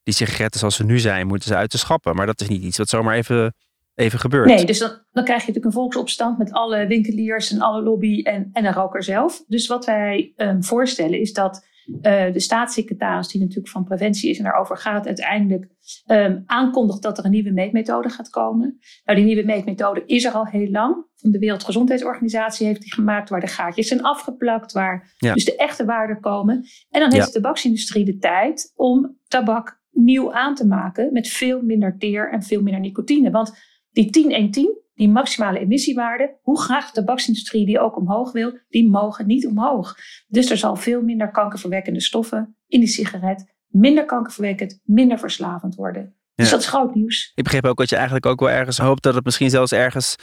die 0.04 0.14
sigaretten 0.14 0.60
zoals 0.60 0.76
ze 0.76 0.86
nu 0.86 1.00
zijn, 1.00 1.28
moeten 1.28 1.48
ze 1.48 1.56
uit 1.56 1.72
de 1.72 1.78
schappen. 1.78 2.16
Maar 2.16 2.26
dat 2.26 2.42
is 2.42 2.48
niet 2.48 2.64
iets 2.64 2.78
wat 2.78 2.90
zomaar 2.90 3.16
even, 3.16 3.56
even 3.96 4.20
gebeurt. 4.20 4.46
Nee, 4.46 4.66
dus 4.66 4.80
dan, 4.80 4.90
dan 5.12 5.24
krijg 5.24 5.42
je 5.42 5.48
natuurlijk 5.48 5.66
een 5.66 5.82
volksopstand 5.82 6.38
met 6.38 6.52
alle 6.52 6.88
winkeliers 6.88 7.52
en 7.52 7.62
alle 7.62 7.82
lobby 7.82 8.22
en, 8.22 8.50
en 8.54 8.64
de 8.64 8.72
roker 8.72 9.04
zelf. 9.04 9.44
Dus 9.48 9.68
wat 9.68 9.86
wij 9.86 10.34
um, 10.38 10.64
voorstellen 10.64 11.20
is 11.20 11.34
dat 11.34 11.68
uh, 11.90 12.34
de 12.34 12.40
staatssecretaris, 12.40 13.28
die 13.28 13.42
natuurlijk 13.42 13.70
van 13.70 13.84
preventie 13.84 14.30
is 14.30 14.38
en 14.38 14.44
daarover 14.44 14.78
gaat, 14.78 15.06
uiteindelijk 15.06 15.68
um, 16.08 16.44
aankondigt 16.46 17.02
dat 17.02 17.18
er 17.18 17.26
een 17.26 17.32
nieuwe 17.32 17.52
meetmethode 17.52 18.10
gaat 18.10 18.30
komen. 18.30 18.80
Nou, 19.04 19.18
die 19.18 19.28
nieuwe 19.28 19.46
meetmethode 19.46 20.04
is 20.06 20.24
er 20.24 20.32
al 20.32 20.46
heel 20.46 20.70
lang. 20.70 21.08
Van 21.16 21.32
de 21.32 21.40
Wereldgezondheidsorganisatie 21.40 22.68
heeft 22.68 22.82
die 22.82 22.94
gemaakt, 22.94 23.30
waar 23.30 23.40
de 23.40 23.48
gaatjes 23.48 23.88
zijn 23.88 24.04
afgeplakt, 24.04 24.72
waar 24.72 25.14
ja. 25.18 25.34
dus 25.34 25.46
de 25.46 25.56
echte 25.56 25.86
waarden 25.86 26.20
komen. 26.20 26.56
En 26.90 27.00
dan 27.00 27.12
heeft 27.12 27.26
ja. 27.26 27.32
de 27.32 27.42
tabaksindustrie 27.42 28.06
de 28.06 28.18
tijd 28.18 28.72
om 28.76 29.18
tabak 29.28 29.82
nieuw 29.92 30.34
aan 30.34 30.56
te 30.56 30.68
maken 30.68 31.14
met 31.14 31.28
veel 31.28 31.62
minder 31.62 31.98
teer 31.98 32.32
en 32.32 32.44
veel 32.44 32.62
minder 32.62 32.82
nicotine. 32.82 33.32
Want 33.32 33.58
die 33.92 34.50
10-1-10, 34.86 34.89
die 35.00 35.10
maximale 35.10 35.60
emissiewaarden, 35.60 36.36
hoe 36.42 36.62
graag 36.62 36.86
de 36.86 36.92
tabaksindustrie 36.92 37.66
die 37.66 37.80
ook 37.80 37.98
omhoog 37.98 38.32
wil, 38.32 38.58
die 38.70 38.90
mogen 38.90 39.28
niet 39.28 39.48
omhoog. 39.48 39.96
Dus 40.28 40.50
er 40.50 40.58
zal 40.58 40.76
veel 40.76 41.02
minder 41.02 41.32
kankerverwekkende 41.32 42.02
stoffen 42.02 42.56
in 42.68 42.80
die 42.80 42.90
sigaret, 42.90 43.54
minder 43.68 44.06
kankerverwekkend, 44.06 44.80
minder 44.84 45.20
verslavend 45.20 45.76
worden. 45.76 46.16
Dus 46.36 46.50
dat 46.50 46.60
is 46.60 46.68
groot 46.68 46.96
nieuws. 46.96 47.32
Ik 47.36 47.44
begreep 47.44 47.66
ook 47.66 47.78
dat 47.78 47.90
je 47.90 47.96
eigenlijk 47.96 48.26
ook 48.26 48.40
wel 48.40 48.50
ergens 48.50 48.78
hoopt 48.78 49.04
dat 49.04 49.16
het 49.16 49.26
misschien 49.26 49.50
zelfs 49.50 49.72
ergens 49.72 50.16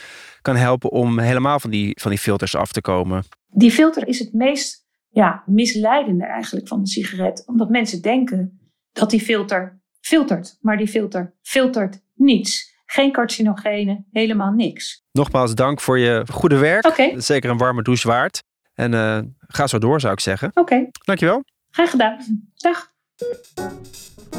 kan 0.42 0.56
helpen 0.56 0.90
om 0.90 1.18
helemaal 1.18 1.60
van 1.60 1.70
die, 1.70 2.00
van 2.00 2.10
die 2.10 2.20
filters 2.20 2.54
af 2.54 2.72
te 2.72 2.80
komen. 2.80 3.24
Die 3.46 3.70
filter 3.70 4.08
is 4.08 4.18
het 4.18 4.32
meest 4.32 4.86
ja, 5.08 5.42
misleidende 5.46 6.24
eigenlijk 6.24 6.68
van 6.68 6.82
de 6.82 6.88
sigaret. 6.88 7.46
Omdat 7.46 7.70
mensen 7.70 8.02
denken 8.02 8.70
dat 8.92 9.10
die 9.10 9.20
filter 9.20 9.80
filtert. 10.00 10.58
Maar 10.60 10.76
die 10.76 10.88
filter 10.88 11.34
filtert 11.42 12.02
niets. 12.14 12.75
Geen 12.86 13.12
carcinogenen, 13.12 14.06
helemaal 14.10 14.52
niks. 14.52 15.04
Nogmaals 15.12 15.54
dank 15.54 15.80
voor 15.80 15.98
je 15.98 16.24
goede 16.32 16.58
werk. 16.58 16.86
Okay. 16.86 17.14
Zeker 17.20 17.50
een 17.50 17.58
warme 17.58 17.82
douche 17.82 18.08
waard. 18.08 18.42
En 18.74 18.92
uh, 18.92 19.18
ga 19.38 19.66
zo 19.66 19.78
door, 19.78 20.00
zou 20.00 20.12
ik 20.12 20.20
zeggen. 20.20 20.48
Oké. 20.48 20.60
Okay. 20.60 20.88
Dankjewel. 21.04 21.44
Graag 21.70 21.90
gedaan. 21.90 22.18
Dag. 22.54 22.94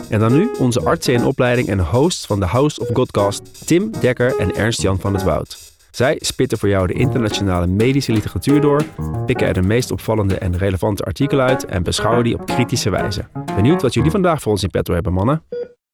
En 0.10 0.20
dan 0.20 0.34
nu 0.34 0.52
onze 0.60 0.82
artsen 0.82 1.14
in 1.14 1.26
opleiding 1.26 1.68
en 1.68 1.80
host 1.80 2.26
van 2.26 2.40
de 2.40 2.46
House 2.46 2.82
of 2.82 2.88
Godcast, 2.94 3.68
Tim 3.68 3.92
Dekker 4.00 4.40
en 4.40 4.56
Ernst-Jan 4.56 5.00
van 5.00 5.14
het 5.14 5.24
Woud. 5.24 5.76
Zij 5.92 6.18
spitten 6.22 6.58
voor 6.58 6.70
jou 6.70 6.88
de 6.88 6.94
internationale 6.94 7.68
medische 7.68 8.12
literatuur 8.12 8.62
door, 8.62 8.86
pikken 9.26 9.48
er 9.48 9.54
de 9.54 9.62
meest 9.62 9.92
opvallende 9.92 10.38
en 10.38 10.58
relevante 10.58 11.04
artikelen 11.04 11.46
uit 11.46 11.66
en 11.66 11.84
beschouwen 11.84 12.24
die 12.24 12.34
op 12.34 12.46
kritische 12.46 12.90
wijze. 12.90 13.28
Benieuwd 13.56 13.82
wat 13.82 13.94
jullie 13.94 14.12
vandaag 14.12 14.42
voor 14.42 14.52
ons 14.52 14.64
in 14.64 14.70
petto 14.70 14.94
hebben, 14.94 15.14
mannen? 15.14 15.44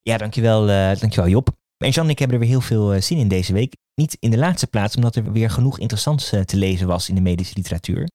Ja, 0.02 0.18
dankjewel, 0.18 0.70
uh, 0.70 0.96
dankjewel 1.00 1.30
Job. 1.30 1.50
En 1.84 1.90
Jan 1.90 2.06
en 2.06 2.12
ik 2.12 2.20
hebben 2.20 2.38
er 2.38 2.44
weer 2.44 2.52
heel 2.52 2.62
veel 2.62 2.96
uh, 2.96 3.02
zin 3.02 3.18
in 3.18 3.28
deze 3.28 3.54
week. 3.54 3.76
Niet 3.96 4.18
in 4.20 4.32
de 4.32 4.38
laatste 4.38 4.68
plaats, 4.68 4.96
omdat 4.96 5.16
er 5.16 5.32
weer 5.32 5.50
genoeg 5.50 5.80
interessants 5.80 6.34
uh, 6.34 6.42
te 6.42 6.58
lezen 6.58 6.88
was 6.88 7.10
in 7.10 7.16
de 7.16 7.22
medische 7.22 7.54
literatuur. 7.56 8.10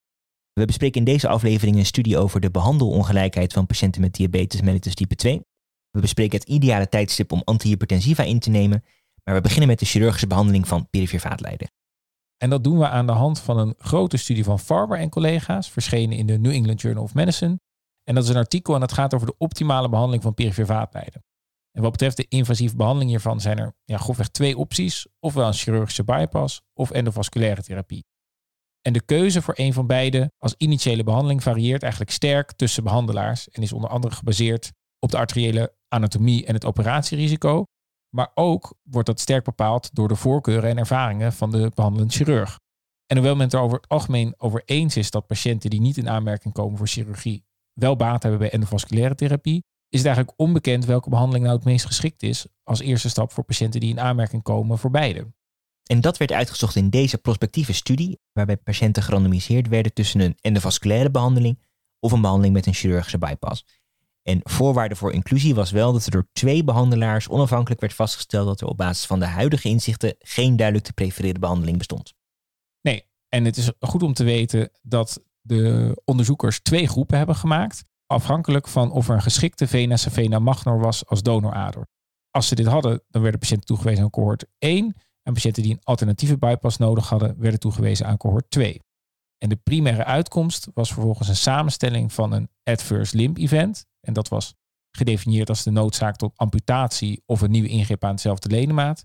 We 0.52 0.64
bespreken 0.64 0.98
in 0.98 1.04
deze 1.04 1.28
aflevering 1.28 1.76
een 1.76 1.87
studie 1.87 2.18
over 2.18 2.40
de 2.40 2.50
behandelongelijkheid 2.50 3.52
van 3.52 3.66
patiënten 3.66 4.00
met 4.00 4.14
diabetes 4.14 4.60
mellitus 4.60 4.94
type 4.94 5.14
2. 5.14 5.40
We 5.90 6.00
bespreken 6.00 6.38
het 6.38 6.48
ideale 6.48 6.88
tijdstip 6.88 7.32
om 7.32 7.42
antihypertensiva 7.44 8.22
in 8.22 8.38
te 8.38 8.50
nemen. 8.50 8.84
Maar 9.25 9.34
we 9.34 9.40
beginnen 9.40 9.68
met 9.68 9.78
de 9.78 9.87
chirurgische 9.87 10.26
behandeling 10.26 10.68
van 10.68 10.88
perifere 10.90 11.20
vaatlijden. 11.20 11.70
En 12.37 12.50
dat 12.50 12.64
doen 12.64 12.78
we 12.78 12.88
aan 12.88 13.06
de 13.06 13.12
hand 13.12 13.40
van 13.40 13.58
een 13.58 13.75
grote 13.78 14.16
studie 14.16 14.44
van 14.44 14.58
Farber 14.58 14.98
en 14.98 15.08
collega's, 15.08 15.70
verschenen 15.70 16.16
in 16.16 16.26
de 16.26 16.38
New 16.38 16.52
England 16.52 16.80
Journal 16.80 17.02
of 17.02 17.14
Medicine. 17.14 17.60
En 18.04 18.14
dat 18.14 18.25
is 18.25 18.30
een 18.30 18.37
artikel 18.37 18.75
en 18.75 18.80
dat 18.80 18.92
gaat 18.92 19.14
over 19.14 19.26
de 19.26 19.34
optimale 19.38 19.88
behandeling 19.88 20.22
van 20.22 20.34
perifere 20.34 20.66
vaatlijden. 20.66 21.22
En 21.72 21.82
wat 21.82 21.90
betreft 21.90 22.16
de 22.16 22.26
invasieve 22.28 22.76
behandeling 22.76 23.10
hiervan 23.10 23.40
zijn 23.40 23.58
er 23.58 23.75
ja, 23.84 23.96
grofweg 23.96 24.28
twee 24.28 24.56
opties. 24.56 25.06
Ofwel 25.20 25.46
een 25.46 25.52
chirurgische 25.52 26.04
bypass 26.04 26.60
of 26.75 26.90
endovasculaire 26.90 27.62
therapie. 27.62 28.04
En 28.80 28.92
de 28.92 29.04
keuze 29.04 29.42
voor 29.42 29.54
een 29.56 29.72
van 29.72 29.87
beide 29.87 30.32
als 30.38 30.54
initiële 30.56 31.04
behandeling 31.04 31.42
varieert 31.42 31.82
eigenlijk 31.82 32.12
sterk 32.12 32.52
tussen 32.52 32.84
behandelaars 32.84 33.48
en 33.48 33.62
is 33.62 33.72
onder 33.72 33.90
andere 33.90 34.14
gebaseerd 34.14 34.72
op 34.98 35.10
de 35.10 35.16
arteriële 35.16 35.75
anatomie 35.88 36.46
en 36.46 36.54
het 36.54 36.64
operatierisico. 36.64 37.64
Maar 38.14 38.30
ook 38.34 38.75
wordt 38.82 39.06
dat 39.06 39.20
sterk 39.20 39.44
bepaald 39.44 39.94
door 39.94 40.08
de 40.08 40.16
voorkeuren 40.16 40.70
en 40.70 40.78
ervaringen 40.78 41.32
van 41.32 41.50
de 41.50 41.70
behandelend 41.75 42.14
chirurg. 42.14 42.58
En 43.06 43.16
hoewel 43.16 43.37
men 43.37 43.44
het 43.44 43.54
er 43.54 43.60
over 43.60 43.76
het 43.80 43.88
algemeen 43.88 44.34
over 44.37 44.62
eens 44.64 44.96
is 44.96 45.10
dat 45.10 45.26
patiënten 45.26 45.70
die 45.70 45.80
niet 45.80 45.96
in 45.96 46.08
aanmerking 46.08 46.54
komen 46.54 46.78
voor 46.78 46.88
chirurgie 46.88 47.44
wel 47.72 47.96
baat 47.96 48.22
hebben 48.22 48.40
bij 48.40 48.50
endovasculaire 48.50 49.14
therapie, 49.14 49.64
is 49.88 49.99
het 49.99 50.07
eigenlijk 50.07 50.38
onbekend 50.38 50.85
welke 50.85 51.09
behandeling 51.09 51.45
nou 51.45 51.57
het 51.57 51.66
meest 51.66 51.87
geschikt 51.87 52.23
is 52.23 52.47
als 52.62 52.80
eerste 52.80 53.09
stap 53.09 53.33
voor 53.33 53.45
patiënten 53.45 53.80
die 53.80 53.90
in 53.90 54.00
aanmerking 54.00 54.42
komen 54.42 54.78
voor 54.78 54.90
beide. 54.90 55.33
En 55.85 56.00
dat 56.00 56.16
werd 56.16 56.33
uitgezocht 56.33 56.76
in 56.76 56.90
deze 56.90 57.18
prospectieve 57.18 57.73
studie, 57.73 58.21
waarbij 58.33 58.57
patiënten 58.57 59.02
gerandomiseerd 59.02 59.68
werden 59.68 59.92
tussen 59.92 60.21
een 60.21 60.37
endovasculaire 60.40 61.11
behandeling 61.11 61.59
of 62.00 62.12
een 62.12 62.21
behandeling 62.21 62.54
met 62.54 62.66
een 62.66 62.75
chirurgische 62.75 63.18
bypass. 63.18 63.64
En 64.23 64.40
voorwaarde 64.42 64.97
voor 64.97 65.12
inclusie 65.12 65.54
was 65.54 65.71
wel 65.71 65.92
dat 65.92 66.04
er 66.04 66.11
door 66.11 66.28
twee 66.33 66.64
behandelaars 66.64 67.28
onafhankelijk 67.28 67.80
werd 67.80 67.95
vastgesteld 67.95 68.47
dat 68.47 68.61
er 68.61 68.66
op 68.66 68.76
basis 68.76 69.07
van 69.07 69.18
de 69.18 69.26
huidige 69.26 69.68
inzichten 69.68 70.14
geen 70.18 70.57
duidelijk 70.57 70.87
te 70.87 70.92
prefereren 70.92 71.40
behandeling 71.40 71.78
bestond. 71.78 72.14
Nee, 72.80 73.04
en 73.28 73.45
het 73.45 73.57
is 73.57 73.71
goed 73.80 74.02
om 74.02 74.12
te 74.12 74.25
weten 74.25 74.71
dat 74.83 75.23
de 75.40 75.92
onderzoekers 76.04 76.61
twee 76.61 76.88
groepen 76.88 77.16
hebben 77.16 77.37
gemaakt, 77.37 77.85
afhankelijk 78.08 78.68
van 78.68 78.90
of 78.90 79.08
er 79.08 79.14
een 79.14 79.22
geschikte 79.22 79.66
vena 79.66 79.96
vena 79.96 80.38
magnor 80.38 80.80
was 80.80 81.06
als 81.06 81.22
donorader. 81.22 81.86
Als 82.30 82.48
ze 82.48 82.54
dit 82.54 82.66
hadden, 82.66 83.02
dan 83.08 83.22
werden 83.22 83.40
patiënten 83.40 83.66
toegewezen 83.66 84.04
aan 84.04 84.10
cohort 84.10 84.44
1 84.58 84.94
en 85.22 85.32
patiënten 85.32 85.62
die 85.62 85.72
een 85.72 85.82
alternatieve 85.82 86.38
bypass 86.38 86.76
nodig 86.76 87.08
hadden, 87.08 87.38
werden 87.38 87.60
toegewezen 87.60 88.06
aan 88.06 88.16
cohort 88.16 88.50
2. 88.50 88.80
En 89.38 89.48
de 89.48 89.56
primaire 89.56 90.04
uitkomst 90.04 90.68
was 90.74 90.92
vervolgens 90.92 91.28
een 91.28 91.36
samenstelling 91.36 92.12
van 92.12 92.32
een 92.32 92.48
adverse 92.62 93.16
limb 93.16 93.38
event. 93.38 93.86
En 94.00 94.12
dat 94.12 94.28
was 94.28 94.54
gedefinieerd 94.90 95.48
als 95.48 95.62
de 95.62 95.70
noodzaak 95.70 96.16
tot 96.16 96.36
amputatie 96.36 97.22
of 97.26 97.40
een 97.40 97.50
nieuwe 97.50 97.68
ingreep 97.68 98.04
aan 98.04 98.10
hetzelfde 98.10 98.48
ledemaat. 98.48 99.04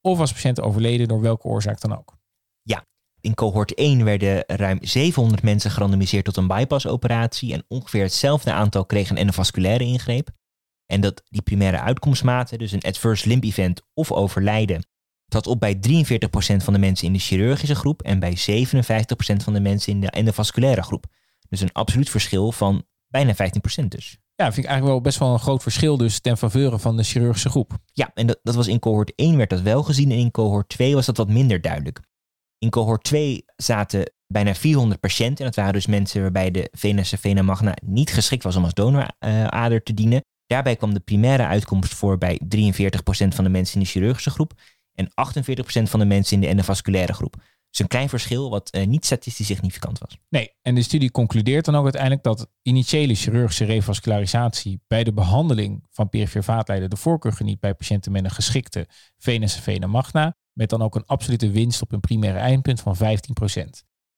Of 0.00 0.18
was 0.18 0.32
patiënt 0.32 0.60
overleden 0.60 1.08
door 1.08 1.20
welke 1.20 1.46
oorzaak 1.46 1.80
dan 1.80 1.98
ook. 1.98 2.16
Ja, 2.62 2.84
in 3.22 3.34
cohort 3.34 3.74
1 3.74 4.04
werden 4.04 4.44
ruim 4.46 4.78
700 4.80 5.42
mensen 5.42 5.70
gerandomiseerd 5.70 6.24
tot 6.24 6.36
een 6.36 6.46
bypassoperatie. 6.46 7.52
En 7.52 7.64
ongeveer 7.68 8.02
hetzelfde 8.02 8.52
aantal 8.52 8.86
kregen 8.86 9.14
een 9.14 9.20
endovasculaire 9.20 9.84
ingreep. 9.84 10.28
En 10.86 11.00
dat 11.00 11.22
die 11.28 11.42
primaire 11.42 11.80
uitkomstmaten, 11.80 12.58
dus 12.58 12.72
een 12.72 12.82
adverse 12.82 13.28
limb 13.28 13.44
event 13.44 13.82
of 13.94 14.12
overlijden, 14.12 14.86
trad 15.28 15.46
op 15.46 15.60
bij 15.60 15.76
43% 15.76 15.78
van 16.56 16.72
de 16.72 16.78
mensen 16.78 17.06
in 17.06 17.12
de 17.12 17.18
chirurgische 17.18 17.74
groep 17.74 18.02
en 18.02 18.18
bij 18.18 18.36
57% 18.36 19.42
van 19.42 19.52
de 19.52 19.60
mensen 19.60 19.92
in 19.92 20.00
de 20.00 20.10
endovasculaire 20.10 20.82
groep. 20.82 21.06
Dus 21.48 21.60
een 21.60 21.72
absoluut 21.72 22.10
verschil 22.10 22.52
van 22.52 22.84
bijna 23.08 23.34
15% 23.34 23.84
dus. 23.88 24.18
Ja, 24.34 24.44
vind 24.44 24.64
ik 24.64 24.70
eigenlijk 24.70 24.84
wel 24.84 25.00
best 25.00 25.18
wel 25.18 25.32
een 25.32 25.38
groot 25.38 25.62
verschil 25.62 25.96
dus 25.96 26.20
ten 26.20 26.36
faveur 26.36 26.78
van 26.78 26.96
de 26.96 27.02
chirurgische 27.02 27.50
groep. 27.50 27.78
Ja, 27.92 28.10
en 28.14 28.26
dat, 28.26 28.38
dat 28.42 28.54
was 28.54 28.66
in 28.66 28.78
cohort 28.78 29.12
1 29.14 29.36
werd 29.36 29.50
dat 29.50 29.60
wel 29.60 29.82
gezien 29.82 30.10
en 30.10 30.16
in 30.16 30.30
cohort 30.30 30.68
2 30.68 30.94
was 30.94 31.06
dat 31.06 31.16
wat 31.16 31.28
minder 31.28 31.60
duidelijk. 31.60 32.00
In 32.62 32.70
cohort 32.70 33.04
2 33.04 33.44
zaten 33.56 34.12
bijna 34.26 34.54
400 34.54 35.00
patiënten 35.00 35.38
en 35.38 35.44
dat 35.44 35.54
waren 35.54 35.72
dus 35.72 35.86
mensen 35.86 36.22
waarbij 36.22 36.50
de 36.50 36.68
venus 36.72 37.14
vena 37.18 37.42
magna 37.42 37.74
niet 37.84 38.12
geschikt 38.12 38.42
was 38.42 38.56
om 38.56 38.64
als 38.64 38.74
donorader 38.74 39.82
te 39.82 39.94
dienen. 39.94 40.24
Daarbij 40.46 40.76
kwam 40.76 40.94
de 40.94 41.00
primaire 41.00 41.46
uitkomst 41.46 41.94
voor 41.94 42.18
bij 42.18 42.40
43% 42.56 42.64
van 43.28 43.44
de 43.44 43.50
mensen 43.50 43.74
in 43.74 43.80
de 43.80 43.88
chirurgische 43.88 44.30
groep 44.30 44.52
en 44.94 45.06
48% 45.06 45.82
van 45.82 46.00
de 46.00 46.06
mensen 46.06 46.34
in 46.34 46.40
de 46.40 46.46
endovasculaire 46.46 47.12
groep. 47.12 47.34
Dus 47.70 47.80
een 47.80 47.86
klein 47.86 48.08
verschil 48.08 48.50
wat 48.50 48.76
uh, 48.76 48.86
niet 48.86 49.04
statistisch 49.04 49.46
significant 49.46 49.98
was. 49.98 50.18
Nee, 50.28 50.54
en 50.62 50.74
de 50.74 50.82
studie 50.82 51.10
concludeert 51.10 51.64
dan 51.64 51.76
ook 51.76 51.84
uiteindelijk 51.84 52.22
dat 52.22 52.48
initiële 52.62 53.14
chirurgische 53.14 53.64
revascularisatie 53.64 54.80
bij 54.86 55.04
de 55.04 55.12
behandeling 55.12 55.84
van 55.90 56.08
perifere 56.08 56.42
vaatlijden 56.42 56.90
de 56.90 56.96
voorkeur 56.96 57.32
geniet 57.32 57.60
bij 57.60 57.74
patiënten 57.74 58.12
met 58.12 58.24
een 58.24 58.30
geschikte 58.30 58.86
venus 59.18 59.54
vena 59.54 59.86
magna, 59.86 60.36
met 60.52 60.70
dan 60.70 60.82
ook 60.82 60.94
een 60.94 61.06
absolute 61.06 61.50
winst 61.50 61.82
op 61.82 61.92
een 61.92 62.00
primaire 62.00 62.38
eindpunt 62.38 62.80
van 62.80 62.96
15%. 62.96 63.00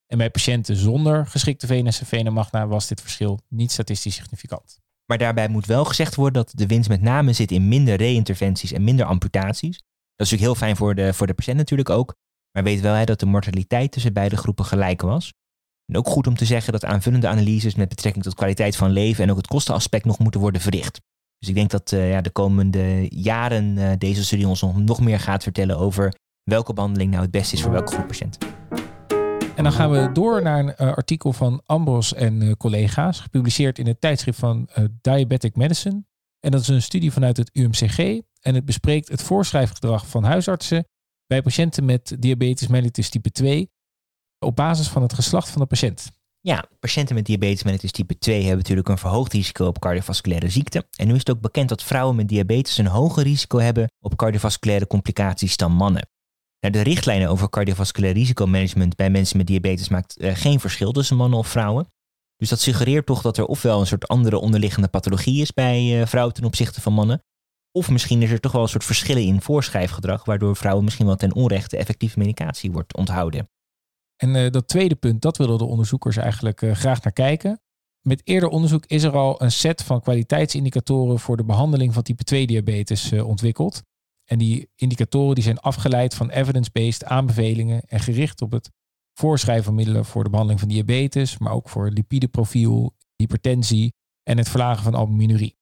En 0.06 0.18
bij 0.18 0.30
patiënten 0.30 0.76
zonder 0.76 1.26
geschikte 1.26 1.66
venus 1.66 1.98
vena 2.04 2.30
magna 2.30 2.66
was 2.66 2.88
dit 2.88 3.00
verschil 3.00 3.40
niet 3.48 3.72
statistisch 3.72 4.14
significant. 4.14 4.78
Maar 5.06 5.18
daarbij 5.18 5.48
moet 5.48 5.66
wel 5.66 5.84
gezegd 5.84 6.14
worden 6.14 6.44
dat 6.44 6.52
de 6.54 6.66
winst 6.66 6.88
met 6.88 7.02
name 7.02 7.32
zit 7.32 7.50
in 7.50 7.68
minder 7.68 7.96
reinterventies 7.96 8.72
en 8.72 8.84
minder 8.84 9.06
amputaties. 9.06 9.76
Dat 10.16 10.26
is 10.26 10.30
natuurlijk 10.30 10.42
heel 10.42 10.66
fijn 10.66 10.76
voor 10.76 10.94
de, 10.94 11.14
voor 11.14 11.26
de 11.26 11.34
patiënt 11.34 11.56
natuurlijk 11.56 11.90
ook. 11.90 12.14
Maar 12.52 12.62
weet 12.62 12.80
wel 12.80 13.04
dat 13.04 13.20
de 13.20 13.26
mortaliteit 13.26 13.92
tussen 13.92 14.12
beide 14.12 14.36
groepen 14.36 14.64
gelijk 14.64 15.02
was. 15.02 15.32
En 15.86 15.96
ook 15.96 16.08
goed 16.08 16.26
om 16.26 16.36
te 16.36 16.44
zeggen 16.44 16.72
dat 16.72 16.84
aanvullende 16.84 17.28
analyses 17.28 17.74
met 17.74 17.88
betrekking 17.88 18.24
tot 18.24 18.34
kwaliteit 18.34 18.76
van 18.76 18.90
leven 18.90 19.24
en 19.24 19.30
ook 19.30 19.36
het 19.36 19.46
kostenaspect 19.46 20.04
nog 20.04 20.18
moeten 20.18 20.40
worden 20.40 20.60
verricht. 20.60 21.00
Dus 21.38 21.48
ik 21.48 21.54
denk 21.54 21.70
dat 21.70 21.92
uh, 21.92 22.10
ja, 22.10 22.20
de 22.20 22.30
komende 22.30 23.06
jaren 23.08 23.76
uh, 23.76 23.92
deze 23.98 24.24
studie 24.24 24.48
ons 24.48 24.62
nog 24.62 25.00
meer 25.00 25.20
gaat 25.20 25.42
vertellen 25.42 25.78
over 25.78 26.14
welke 26.44 26.72
behandeling 26.72 27.10
nou 27.10 27.22
het 27.22 27.30
beste 27.30 27.54
is 27.54 27.62
voor 27.62 27.72
welke 27.72 27.92
groep 27.92 28.06
patiënten. 28.06 28.48
En 29.56 29.62
dan 29.62 29.72
gaan 29.72 29.90
we 29.90 30.10
door 30.12 30.42
naar 30.42 30.58
een 30.58 30.74
uh, 30.78 30.94
artikel 30.96 31.32
van 31.32 31.62
Ambros 31.66 32.14
en 32.14 32.56
collega's, 32.56 33.20
gepubliceerd 33.20 33.78
in 33.78 33.86
het 33.86 34.00
tijdschrift 34.00 34.38
van 34.38 34.68
Diabetic 35.00 35.56
Medicine. 35.56 36.04
En 36.44 36.50
dat 36.50 36.60
is 36.60 36.68
een 36.68 36.82
studie 36.82 37.12
vanuit 37.12 37.36
het 37.36 37.50
UMCG. 37.52 37.98
En 38.40 38.54
het 38.54 38.64
bespreekt 38.64 39.08
het 39.08 39.22
voorschrijfgedrag 39.22 40.06
van 40.06 40.24
huisartsen 40.24 40.86
bij 41.26 41.42
patiënten 41.42 41.84
met 41.84 42.16
diabetes 42.18 42.68
mellitus 42.68 43.08
type 43.08 43.30
2 43.30 43.70
op 44.38 44.56
basis 44.56 44.88
van 44.88 45.02
het 45.02 45.12
geslacht 45.12 45.48
van 45.48 45.60
de 45.60 45.66
patiënt. 45.66 46.10
Ja, 46.40 46.64
patiënten 46.80 47.14
met 47.14 47.26
diabetes 47.26 47.62
mellitus 47.62 47.90
type 47.90 48.18
2 48.18 48.38
hebben 48.38 48.56
natuurlijk 48.56 48.88
een 48.88 48.98
verhoogd 48.98 49.32
risico 49.32 49.66
op 49.66 49.78
cardiovasculaire 49.78 50.48
ziekte. 50.48 50.86
En 50.96 51.06
nu 51.06 51.12
is 51.12 51.18
het 51.18 51.30
ook 51.30 51.40
bekend 51.40 51.68
dat 51.68 51.82
vrouwen 51.82 52.16
met 52.16 52.28
diabetes 52.28 52.78
een 52.78 52.86
hoger 52.86 53.22
risico 53.22 53.58
hebben 53.58 53.90
op 54.00 54.16
cardiovasculaire 54.16 54.86
complicaties 54.86 55.56
dan 55.56 55.72
mannen. 55.72 56.08
Nou, 56.64 56.76
de 56.76 56.83
richtlijnen 56.83 57.28
over 57.28 57.50
cardiovasculair 57.50 58.12
risicomanagement 58.14 58.97
bij 58.97 59.11
mensen 59.11 59.37
met 59.37 59.47
diabetes 59.47 59.88
maakt 59.88 60.21
uh, 60.21 60.35
geen 60.35 60.61
verschil 60.61 60.92
tussen 60.92 61.16
mannen 61.16 61.38
of 61.38 61.49
vrouwen. 61.49 61.87
Dus 62.37 62.49
dat 62.49 62.61
suggereert 62.61 63.06
toch 63.06 63.23
dat 63.23 63.37
er 63.37 63.47
ofwel 63.47 63.80
een 63.80 63.87
soort 63.87 64.09
andere 64.09 64.38
onderliggende 64.38 64.88
pathologie 64.88 65.40
is 65.40 65.52
bij 65.52 66.00
uh, 66.00 66.06
vrouwen 66.06 66.35
ten 66.35 66.44
opzichte 66.44 66.80
van 66.80 66.92
mannen. 66.92 67.23
Of 67.73 67.90
misschien 67.90 68.23
is 68.23 68.30
er 68.30 68.40
toch 68.40 68.52
wel 68.52 68.62
een 68.62 68.68
soort 68.68 68.85
verschillen 68.85 69.23
in 69.23 69.40
voorschrijfgedrag, 69.40 70.25
waardoor 70.25 70.56
vrouwen 70.56 70.85
misschien 70.85 71.06
wel 71.06 71.16
ten 71.16 71.35
onrechte 71.35 71.76
effectieve 71.76 72.18
medicatie 72.18 72.73
wordt 72.73 72.97
onthouden. 72.97 73.50
En 74.16 74.35
uh, 74.35 74.50
dat 74.50 74.68
tweede 74.68 74.94
punt, 74.94 75.23
dat 75.23 75.37
willen 75.37 75.59
de 75.59 75.64
onderzoekers 75.64 76.16
eigenlijk 76.16 76.61
graag 76.73 77.02
naar 77.02 77.12
kijken. 77.12 77.61
Met 78.00 78.21
eerder 78.25 78.49
onderzoek 78.49 78.87
is 78.87 79.02
er 79.02 79.12
al 79.12 79.42
een 79.42 79.52
set 79.52 79.83
van 79.83 80.00
kwaliteitsindicatoren 80.00 81.18
voor 81.18 81.37
de 81.37 81.44
behandeling 81.44 81.94
van 81.94 82.02
type 82.02 82.25
2 82.25 82.47
diabetes 82.47 83.12
ontwikkeld. 83.12 83.83
En 84.25 84.38
die 84.38 84.69
indicatoren 84.75 85.35
die 85.35 85.45
zijn 85.45 85.59
afgeleid 85.59 86.14
van 86.14 86.31
evidence-based 86.31 87.04
aanbevelingen 87.04 87.83
en 87.87 88.00
gericht 88.00 88.43
op 88.43 88.50
het 88.50 88.71
voorschrijven 89.14 89.64
van 89.64 89.75
middelen 89.75 90.04
voor 90.04 90.25
de 90.25 90.31
behandeling 90.31 90.61
van 90.61 90.73
diabetes, 90.73 91.38
maar 91.38 91.52
ook 91.52 91.69
voor 91.69 91.90
lipideprofiel, 91.90 92.95
hypertensie 93.16 93.95
en 94.23 94.38
het 94.38 94.49
verlagen 94.49 94.83
van 94.83 94.95
albuminurie. 94.95 95.57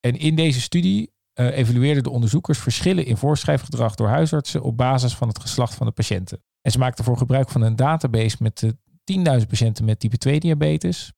En 0.00 0.18
in 0.18 0.36
deze 0.36 0.60
studie 0.60 1.12
uh, 1.40 1.56
evalueerden 1.56 2.02
de 2.02 2.10
onderzoekers 2.10 2.58
verschillen 2.58 3.06
in 3.06 3.16
voorschrijfgedrag 3.16 3.94
door 3.94 4.08
huisartsen 4.08 4.62
op 4.62 4.76
basis 4.76 5.14
van 5.14 5.28
het 5.28 5.40
geslacht 5.40 5.74
van 5.74 5.86
de 5.86 5.92
patiënten. 5.92 6.42
En 6.60 6.70
ze 6.70 6.78
maakten 6.78 7.04
voor 7.04 7.16
gebruik 7.16 7.48
van 7.48 7.62
een 7.62 7.76
database 7.76 8.36
met 8.40 8.62
uh, 8.62 8.70
10.000 9.40 9.46
patiënten 9.48 9.84
met 9.84 10.00
type 10.00 10.16
2 10.16 10.40
diabetes. 10.40 11.12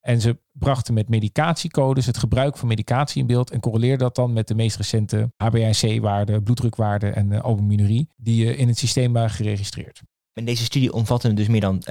En 0.00 0.20
ze 0.20 0.38
brachten 0.52 0.94
met 0.94 1.08
medicatiecodes 1.08 2.06
het 2.06 2.18
gebruik 2.18 2.56
van 2.56 2.68
medicatie 2.68 3.20
in 3.20 3.26
beeld 3.26 3.50
en 3.50 3.60
correleerden 3.60 3.98
dat 3.98 4.14
dan 4.14 4.32
met 4.32 4.48
de 4.48 4.54
meest 4.54 4.76
recente 4.76 5.32
HbA1c-waarden, 5.44 6.42
bloeddrukwaarden 6.42 7.14
en 7.14 7.30
uh, 7.30 7.40
albuminurie 7.40 8.08
die 8.16 8.56
in 8.56 8.68
het 8.68 8.78
systeem 8.78 9.12
waren 9.12 9.30
geregistreerd. 9.30 10.02
En 10.32 10.44
deze 10.44 10.64
studie 10.64 10.92
omvatte 10.92 11.34
dus 11.34 11.48
meer 11.48 11.60
dan 11.60 11.82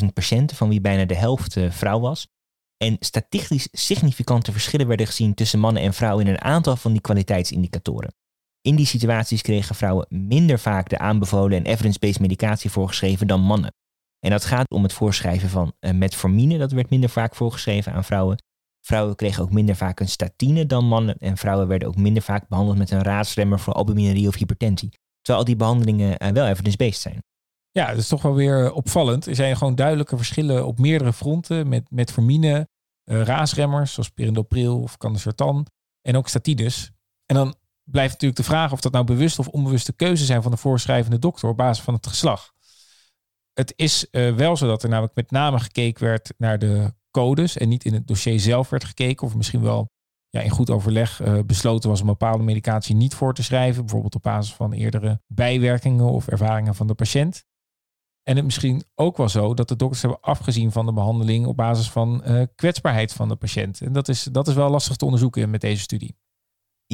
10.000 0.00 0.06
patiënten, 0.14 0.56
van 0.56 0.68
wie 0.68 0.80
bijna 0.80 1.04
de 1.04 1.16
helft 1.16 1.56
vrouw 1.68 2.00
was. 2.00 2.28
En 2.76 2.96
statistisch 3.00 3.68
significante 3.72 4.52
verschillen 4.52 4.86
werden 4.86 5.06
gezien 5.06 5.34
tussen 5.34 5.58
mannen 5.58 5.82
en 5.82 5.94
vrouwen 5.94 6.26
in 6.26 6.32
een 6.32 6.40
aantal 6.40 6.76
van 6.76 6.92
die 6.92 7.00
kwaliteitsindicatoren. 7.00 8.14
In 8.60 8.76
die 8.76 8.86
situaties 8.86 9.42
kregen 9.42 9.74
vrouwen 9.74 10.06
minder 10.08 10.58
vaak 10.58 10.88
de 10.88 10.98
aanbevolen 10.98 11.58
en 11.58 11.64
evidence-based 11.64 12.20
medicatie 12.20 12.70
voorgeschreven 12.70 13.26
dan 13.26 13.40
mannen. 13.40 13.74
En 14.20 14.30
dat 14.30 14.44
gaat 14.44 14.70
om 14.70 14.82
het 14.82 14.92
voorschrijven 14.92 15.48
van 15.48 15.72
uh, 15.80 15.90
metformine, 15.90 16.58
dat 16.58 16.72
werd 16.72 16.90
minder 16.90 17.10
vaak 17.10 17.34
voorgeschreven 17.34 17.92
aan 17.92 18.04
vrouwen. 18.04 18.42
Vrouwen 18.80 19.16
kregen 19.16 19.42
ook 19.42 19.52
minder 19.52 19.76
vaak 19.76 20.00
een 20.00 20.08
statine 20.08 20.66
dan 20.66 20.84
mannen 20.84 21.18
en 21.18 21.36
vrouwen 21.36 21.68
werden 21.68 21.88
ook 21.88 21.96
minder 21.96 22.22
vaak 22.22 22.48
behandeld 22.48 22.78
met 22.78 22.90
een 22.90 23.02
raadsremmer 23.02 23.60
voor 23.60 23.72
albuminurie 23.72 24.28
of 24.28 24.34
hypertensie. 24.34 24.90
Terwijl 25.22 25.38
al 25.38 25.44
die 25.44 25.56
behandelingen 25.56 26.24
uh, 26.24 26.28
wel 26.28 26.46
evidence-based 26.46 27.00
zijn. 27.00 27.22
Ja, 27.70 27.86
dat 27.86 27.98
is 27.98 28.08
toch 28.08 28.22
wel 28.22 28.34
weer 28.34 28.72
opvallend. 28.72 29.26
Er 29.26 29.34
zijn 29.34 29.56
gewoon 29.56 29.74
duidelijke 29.74 30.16
verschillen 30.16 30.66
op 30.66 30.78
meerdere 30.78 31.12
fronten 31.12 31.68
met 31.68 31.90
metformine, 31.90 32.68
uh, 33.04 33.22
raasremmers 33.22 33.92
zoals 33.92 34.08
perindopril 34.08 34.80
of 34.80 34.96
candesartan 34.96 35.66
en 36.02 36.16
ook 36.16 36.28
statines. 36.28 36.90
En 37.26 37.36
dan 37.36 37.54
blijft 37.84 38.12
natuurlijk 38.12 38.40
de 38.40 38.46
vraag 38.46 38.72
of 38.72 38.80
dat 38.80 38.92
nou 38.92 39.04
bewust 39.04 39.38
of 39.38 39.48
onbewuste 39.48 39.92
keuze 39.92 40.24
zijn 40.24 40.42
van 40.42 40.50
de 40.50 40.56
voorschrijvende 40.56 41.18
dokter 41.18 41.48
op 41.48 41.56
basis 41.56 41.84
van 41.84 41.94
het 41.94 42.06
geslag. 42.06 42.52
Het 43.58 43.72
is 43.76 44.06
uh, 44.10 44.34
wel 44.34 44.56
zo 44.56 44.66
dat 44.66 44.82
er 44.82 44.88
namelijk 44.88 45.14
met 45.14 45.30
name 45.30 45.58
gekeken 45.58 46.04
werd 46.04 46.34
naar 46.36 46.58
de 46.58 46.94
codes 47.10 47.56
en 47.56 47.68
niet 47.68 47.84
in 47.84 47.94
het 47.94 48.06
dossier 48.06 48.40
zelf 48.40 48.70
werd 48.70 48.84
gekeken 48.84 49.26
of 49.26 49.36
misschien 49.36 49.62
wel 49.62 49.90
ja, 50.28 50.40
in 50.40 50.50
goed 50.50 50.70
overleg 50.70 51.20
uh, 51.20 51.38
besloten 51.46 51.90
was 51.90 52.00
om 52.00 52.06
bepaalde 52.06 52.42
medicatie 52.42 52.94
niet 52.94 53.14
voor 53.14 53.34
te 53.34 53.42
schrijven, 53.42 53.82
bijvoorbeeld 53.82 54.14
op 54.14 54.22
basis 54.22 54.54
van 54.54 54.72
eerdere 54.72 55.20
bijwerkingen 55.26 56.04
of 56.04 56.28
ervaringen 56.28 56.74
van 56.74 56.86
de 56.86 56.94
patiënt. 56.94 57.44
En 58.22 58.36
het 58.36 58.44
misschien 58.44 58.84
ook 58.94 59.16
wel 59.16 59.28
zo 59.28 59.54
dat 59.54 59.68
de 59.68 59.76
dokters 59.76 60.02
hebben 60.02 60.20
afgezien 60.20 60.72
van 60.72 60.86
de 60.86 60.92
behandeling 60.92 61.46
op 61.46 61.56
basis 61.56 61.90
van 61.90 62.22
uh, 62.26 62.42
kwetsbaarheid 62.54 63.12
van 63.12 63.28
de 63.28 63.36
patiënt. 63.36 63.80
En 63.80 63.92
dat 63.92 64.08
is, 64.08 64.22
dat 64.22 64.48
is 64.48 64.54
wel 64.54 64.70
lastig 64.70 64.96
te 64.96 65.04
onderzoeken 65.04 65.50
met 65.50 65.60
deze 65.60 65.82
studie. 65.82 66.16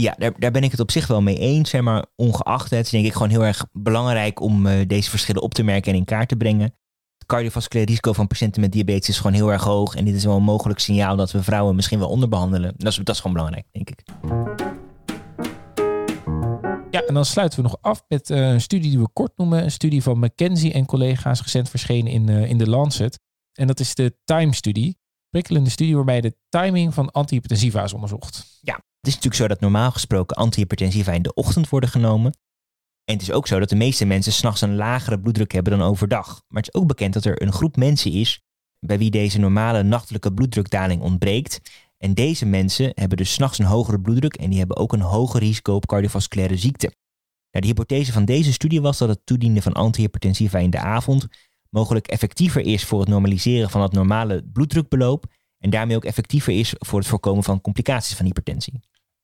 Ja, 0.01 0.15
daar, 0.19 0.33
daar 0.39 0.51
ben 0.51 0.63
ik 0.63 0.71
het 0.71 0.81
op 0.81 0.91
zich 0.91 1.07
wel 1.07 1.23
mee 1.23 1.39
eens. 1.39 1.73
Maar 1.73 2.07
ongeacht 2.17 2.71
het 2.71 2.85
is 2.85 2.91
denk 2.91 3.07
ik 3.07 3.13
gewoon 3.13 3.29
heel 3.29 3.45
erg 3.45 3.67
belangrijk 3.73 4.41
om 4.41 4.67
uh, 4.67 4.87
deze 4.87 5.11
verschillen 5.11 5.43
op 5.43 5.55
te 5.55 5.63
merken 5.63 5.93
en 5.93 5.99
in 5.99 6.05
kaart 6.05 6.29
te 6.29 6.37
brengen. 6.37 6.75
Het 7.19 7.27
cardiovasculair 7.27 7.87
risico 7.87 8.13
van 8.13 8.27
patiënten 8.27 8.61
met 8.61 8.73
diabetes 8.73 9.09
is 9.09 9.17
gewoon 9.17 9.33
heel 9.33 9.53
erg 9.53 9.63
hoog. 9.63 9.95
En 9.95 10.05
dit 10.05 10.15
is 10.15 10.25
wel 10.25 10.37
een 10.37 10.43
mogelijk 10.43 10.79
signaal 10.79 11.17
dat 11.17 11.33
we 11.33 11.43
vrouwen 11.43 11.75
misschien 11.75 11.99
wel 11.99 12.09
onderbehandelen. 12.09 12.75
Dat 12.77 12.93
is, 12.93 12.97
dat 12.97 13.15
is 13.15 13.21
gewoon 13.21 13.37
belangrijk, 13.37 13.67
denk 13.73 13.91
ik. 13.91 14.03
Ja, 16.91 17.03
en 17.07 17.15
dan 17.15 17.25
sluiten 17.25 17.63
we 17.63 17.69
nog 17.69 17.79
af 17.81 18.05
met 18.09 18.31
uh, 18.31 18.39
een 18.39 18.61
studie 18.61 18.91
die 18.91 18.99
we 18.99 19.09
kort 19.13 19.33
noemen. 19.37 19.63
Een 19.63 19.71
studie 19.71 20.03
van 20.03 20.19
McKenzie 20.19 20.73
en 20.73 20.87
collega's 20.87 21.43
recent 21.43 21.69
verschenen 21.69 22.13
in, 22.13 22.31
uh, 22.31 22.51
in 22.51 22.59
de 22.59 22.69
Lancet. 22.69 23.21
En 23.53 23.67
dat 23.67 23.81
is 23.81 23.95
de 23.95 24.17
TIME-studie. 24.25 24.99
Prikkelende 25.35 25.71
studie 25.71 25.95
waarbij 25.95 26.21
de 26.21 26.37
timing 26.49 26.95
van 26.95 27.11
antihypertensiva 27.11 27.83
is 27.83 27.93
onderzocht. 27.93 28.59
Ja, 28.61 28.75
het 28.75 29.07
is 29.07 29.15
natuurlijk 29.15 29.43
zo 29.43 29.49
dat 29.49 29.61
normaal 29.61 29.91
gesproken 29.91 30.37
antihypertensiva 30.37 31.13
in 31.13 31.23
de 31.23 31.35
ochtend 31.35 31.69
worden 31.69 31.91
genomen. 31.91 32.33
En 33.05 33.15
het 33.15 33.23
is 33.23 33.33
ook 33.33 33.47
zo 33.47 33.59
dat 33.59 33.69
de 33.69 33.77
meeste 33.77 34.05
mensen 34.05 34.33
s'nachts 34.33 34.61
een 34.61 34.77
lagere 34.77 35.21
bloeddruk 35.21 35.53
hebben 35.53 35.79
dan 35.79 35.89
overdag. 35.89 36.27
Maar 36.49 36.63
het 36.63 36.75
is 36.75 36.81
ook 36.81 36.87
bekend 36.87 37.13
dat 37.13 37.25
er 37.25 37.43
een 37.43 37.53
groep 37.53 37.77
mensen 37.77 38.13
is 38.13 38.41
bij 38.81 38.99
wie 38.99 39.11
deze 39.11 39.39
normale 39.39 39.83
nachtelijke 39.83 40.33
bloeddrukdaling 40.33 41.03
ontbreekt. 41.03 41.61
En 41.99 42.15
deze 42.15 42.47
mensen 42.47 42.93
hebben 42.95 43.17
dus 43.17 43.33
s'nachts 43.33 43.59
een 43.59 43.65
hogere 43.65 44.01
bloeddruk 44.01 44.35
en 44.35 44.51
die 44.51 44.59
hebben 44.59 44.77
ook 44.77 44.93
een 44.93 45.01
hoger 45.01 45.41
risico 45.41 45.75
op 45.75 45.87
cardiovasculaire 45.87 46.57
ziekte. 46.57 46.87
Nou, 46.87 46.97
de 47.51 47.67
hypothese 47.67 48.13
van 48.13 48.25
deze 48.25 48.53
studie 48.53 48.81
was 48.81 48.99
dat 48.99 49.09
het 49.09 49.21
toedienen 49.25 49.63
van 49.63 49.73
antihypertensiva 49.73 50.59
in 50.59 50.71
de 50.71 50.79
avond 50.79 51.27
mogelijk 51.75 52.07
effectiever 52.07 52.61
is 52.61 52.85
voor 52.85 53.01
het 53.01 53.09
normaliseren 53.09 53.71
van 53.71 53.83
het 53.83 53.93
normale 53.93 54.45
bloeddrukbeloop 54.53 55.27
en 55.59 55.71
daarmee 55.71 55.97
ook 55.97 56.05
effectiever 56.05 56.59
is 56.59 56.75
voor 56.79 56.99
het 56.99 57.09
voorkomen 57.09 57.45
van 57.45 57.61
complicaties 57.61 58.17
van 58.17 58.27
hypertensie. 58.27 58.81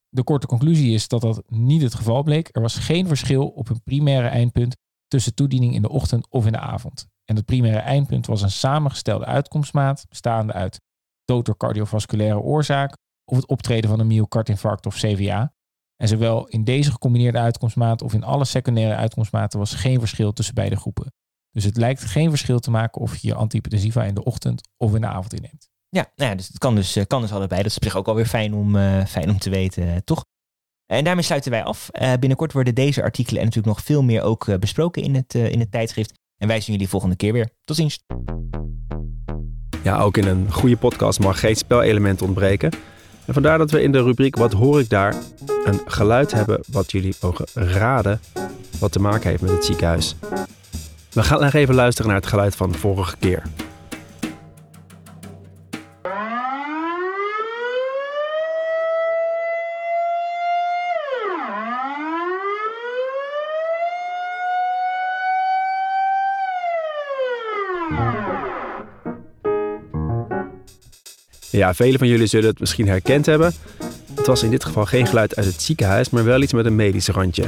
De 0.09 0.25
korte 0.25 0.47
conclusie 0.47 0.95
is 0.95 1.09
dat 1.09 1.21
dat 1.21 1.43
niet 1.49 1.83
het 1.83 1.95
geval 1.95 2.23
bleek. 2.23 2.49
Er 2.53 2.61
was 2.61 2.75
geen 2.75 3.07
verschil 3.07 3.49
op 3.49 3.69
een 3.69 3.83
primaire 3.83 4.29
eindpunt 4.29 4.77
tussen 5.09 5.35
toediening 5.35 5.75
in 5.75 5.83
de 5.83 5.89
ochtend 5.89 6.27
of 6.31 6.47
in 6.47 6.53
de 6.53 6.59
avond. 6.59 7.07
En 7.25 7.37
het 7.37 7.45
primaire 7.45 7.81
eindpunt 7.81 8.27
was 8.27 8.43
een 8.43 8.51
samengestelde 8.51 9.25
uitkomstmaat 9.25 10.05
bestaande 10.09 10.53
uit 10.53 10.81
dood 11.25 11.45
door 11.47 11.57
cardiovasculaire 11.57 12.41
oorzaak 12.41 12.97
of 13.25 13.37
het 13.37 13.47
optreden 13.47 13.91
van 13.91 14.01
een 14.01 14.07
myocardinfarct 14.07 14.87
of 14.87 14.95
CVA. 14.95 15.53
En 15.97 16.09
zowel 16.09 16.47
in 16.47 16.65
deze 16.65 16.91
gecombineerde 16.91 17.39
uitkomstmaat 17.39 18.03
of 18.03 18.15
in 18.15 18.25
alle 18.25 18.45
secundaire 18.45 18.95
uitkomstmaten 18.95 19.59
was 19.59 19.75
geen 19.75 19.99
verschil 19.99 20.33
tussen 20.33 20.55
beide 20.55 20.77
groepen. 20.77 21.13
Dus 21.53 21.65
het 21.65 21.77
lijkt 21.77 22.05
geen 22.05 22.31
verschil 22.31 22.59
te 22.59 22.71
maken 22.71 23.01
of 23.01 23.17
je 23.17 23.29
je 23.29 23.35
antihypertensiva 23.35 24.05
in 24.05 24.15
de 24.15 24.25
ochtend 24.25 24.69
of 24.77 24.95
in 24.95 25.01
de 25.01 25.07
avond 25.07 25.35
inneemt. 25.35 25.69
Ja, 25.89 26.13
nou 26.17 26.31
ja 26.31 26.37
dus 26.37 26.49
het 26.49 26.59
kan 26.59 26.75
dus, 26.75 26.99
kan 27.07 27.21
dus 27.21 27.33
allebei. 27.33 27.63
Dat 27.63 27.71
is 27.71 27.77
op 27.77 27.85
zich 27.85 27.97
ook 27.97 28.09
alweer 28.09 28.27
fijn 28.27 28.55
om, 28.55 28.77
uh, 28.77 29.05
fijn 29.05 29.31
om 29.31 29.39
te 29.39 29.51
weten, 29.51 29.87
uh, 29.87 29.97
toch? 30.05 30.25
En 30.87 31.05
daarmee 31.05 31.25
sluiten 31.25 31.51
wij 31.51 31.65
af. 31.65 31.89
Uh, 31.93 32.13
binnenkort 32.13 32.53
worden 32.53 32.75
deze 32.75 33.03
artikelen 33.03 33.39
en 33.39 33.47
natuurlijk 33.47 33.77
nog 33.77 33.85
veel 33.87 34.03
meer 34.03 34.23
ook 34.23 34.59
besproken 34.59 35.03
in 35.03 35.15
het, 35.15 35.35
in 35.35 35.61
het 35.61 35.71
tijdschrift. 35.71 36.13
En 36.37 36.49
wij 36.49 36.61
zien 36.61 36.73
jullie 36.73 36.89
volgende 36.89 37.17
keer 37.17 37.33
weer. 37.33 37.51
Tot 37.65 37.77
ziens. 37.77 37.99
Ja, 39.83 40.01
ook 40.01 40.17
in 40.17 40.27
een 40.27 40.53
goede 40.53 40.77
podcast 40.77 41.19
mag 41.19 41.41
geen 41.41 41.57
spelelement 41.57 42.23
ontbreken. 42.23 42.71
En 43.27 43.33
vandaar 43.35 43.59
dat 43.59 43.71
we 43.71 43.83
in 43.83 43.93
de 43.93 44.03
rubriek 44.03 44.37
Wat 44.37 44.53
hoor 44.53 44.81
ik 44.81 44.89
daar 44.89 45.15
een 45.65 45.81
geluid 45.87 46.33
hebben 46.33 46.65
wat 46.67 46.91
jullie 46.91 47.15
mogen 47.21 47.47
raden 47.55 48.21
wat 48.79 48.93
te 48.93 49.01
maken 49.01 49.31
heeft 49.31 49.43
met 49.43 49.51
het 49.51 49.65
ziekenhuis. 49.65 50.15
We 51.11 51.23
gaan 51.23 51.41
nog 51.41 51.53
even 51.53 51.75
luisteren 51.75 52.11
naar 52.11 52.21
het 52.21 52.29
geluid 52.29 52.57
van 52.57 52.73
de 52.73 52.79
vorige 52.79 53.17
keer. 53.17 53.43
Ja, 71.51 71.75
velen 71.75 71.99
van 71.99 72.09
jullie 72.09 72.27
zullen 72.27 72.49
het 72.49 72.61
misschien 72.61 72.89
herkend 72.89 73.27
hebben. 73.27 73.53
Het 74.15 74.27
was 74.27 74.43
in 74.43 74.51
dit 74.51 74.65
geval 74.65 74.87
geen 74.87 75.07
geluid 75.07 75.37
uit 75.37 75.47
het 75.47 75.63
ziekenhuis, 75.63 76.11
maar 76.11 76.25
wel 76.25 76.43
iets 76.43 76.53
met 76.53 76.67
een 76.67 76.77
medisch 76.77 77.09
randje. 77.09 77.45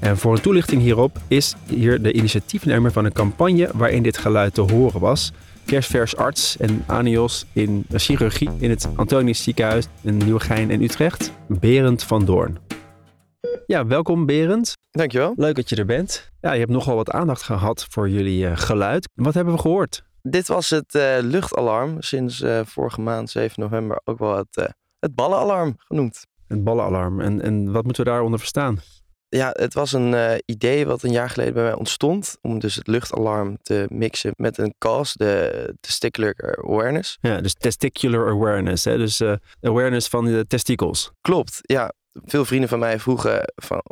En 0.00 0.16
voor 0.16 0.32
een 0.32 0.40
toelichting 0.40 0.82
hierop 0.82 1.18
is 1.28 1.54
hier 1.66 2.02
de 2.02 2.12
initiatiefnemer 2.12 2.92
van 2.92 3.04
een 3.04 3.12
campagne 3.12 3.68
waarin 3.74 4.02
dit 4.02 4.18
geluid 4.18 4.54
te 4.54 4.60
horen 4.60 5.00
was. 5.00 5.32
kerstvers 5.64 6.16
arts 6.16 6.56
en 6.56 6.84
anios 6.86 7.44
in 7.52 7.84
chirurgie 7.92 8.50
in 8.58 8.70
het 8.70 8.88
Antonius 8.96 9.42
ziekenhuis 9.42 9.86
in 10.00 10.16
Nieuwegein 10.16 10.70
en 10.70 10.82
Utrecht, 10.82 11.32
Berend 11.46 12.02
van 12.02 12.24
Doorn. 12.24 12.58
Ja, 13.66 13.86
welkom 13.86 14.26
Berend. 14.26 14.72
Dankjewel. 14.90 15.32
Leuk 15.36 15.54
dat 15.54 15.68
je 15.68 15.76
er 15.76 15.86
bent. 15.86 16.30
Ja, 16.40 16.52
je 16.52 16.58
hebt 16.58 16.70
nogal 16.70 16.96
wat 16.96 17.10
aandacht 17.10 17.42
gehad 17.42 17.86
voor 17.90 18.08
jullie 18.08 18.44
uh, 18.44 18.56
geluid. 18.56 19.08
Wat 19.14 19.34
hebben 19.34 19.54
we 19.54 19.60
gehoord? 19.60 20.04
Dit 20.22 20.46
was 20.46 20.70
het 20.70 20.94
uh, 20.94 21.16
luchtalarm, 21.20 22.02
sinds 22.02 22.40
uh, 22.40 22.60
vorige 22.64 23.00
maand 23.00 23.30
7 23.30 23.62
november 23.62 24.00
ook 24.04 24.18
wel 24.18 24.36
het, 24.36 24.74
het 24.98 25.14
ballenalarm 25.14 25.74
genoemd. 25.78 26.26
Het 26.48 26.64
ballenalarm. 26.64 27.20
En, 27.20 27.42
en 27.42 27.72
wat 27.72 27.84
moeten 27.84 28.04
we 28.04 28.10
daaronder 28.10 28.38
verstaan? 28.38 28.78
Ja, 29.28 29.50
het 29.52 29.74
was 29.74 29.92
een 29.92 30.12
uh, 30.12 30.34
idee 30.44 30.86
wat 30.86 31.02
een 31.02 31.12
jaar 31.12 31.30
geleden 31.30 31.54
bij 31.54 31.62
mij 31.62 31.74
ontstond. 31.74 32.36
Om 32.40 32.58
dus 32.58 32.74
het 32.74 32.86
luchtalarm 32.86 33.58
te 33.62 33.86
mixen 33.88 34.32
met 34.36 34.58
een 34.58 34.74
CAS, 34.78 35.12
de 35.12 35.74
Testicular 35.80 36.58
Awareness. 36.64 37.18
Ja, 37.20 37.40
dus 37.40 37.54
Testicular 37.54 38.28
Awareness. 38.28 38.84
Hè? 38.84 38.96
Dus 38.96 39.20
uh, 39.20 39.32
awareness 39.60 40.08
van 40.08 40.24
de 40.24 40.46
testikels. 40.46 41.10
Klopt, 41.20 41.58
ja. 41.62 41.92
Veel 42.24 42.44
vrienden 42.44 42.68
van 42.68 42.78
mij 42.78 42.98
vroegen 42.98 43.52
van, 43.54 43.82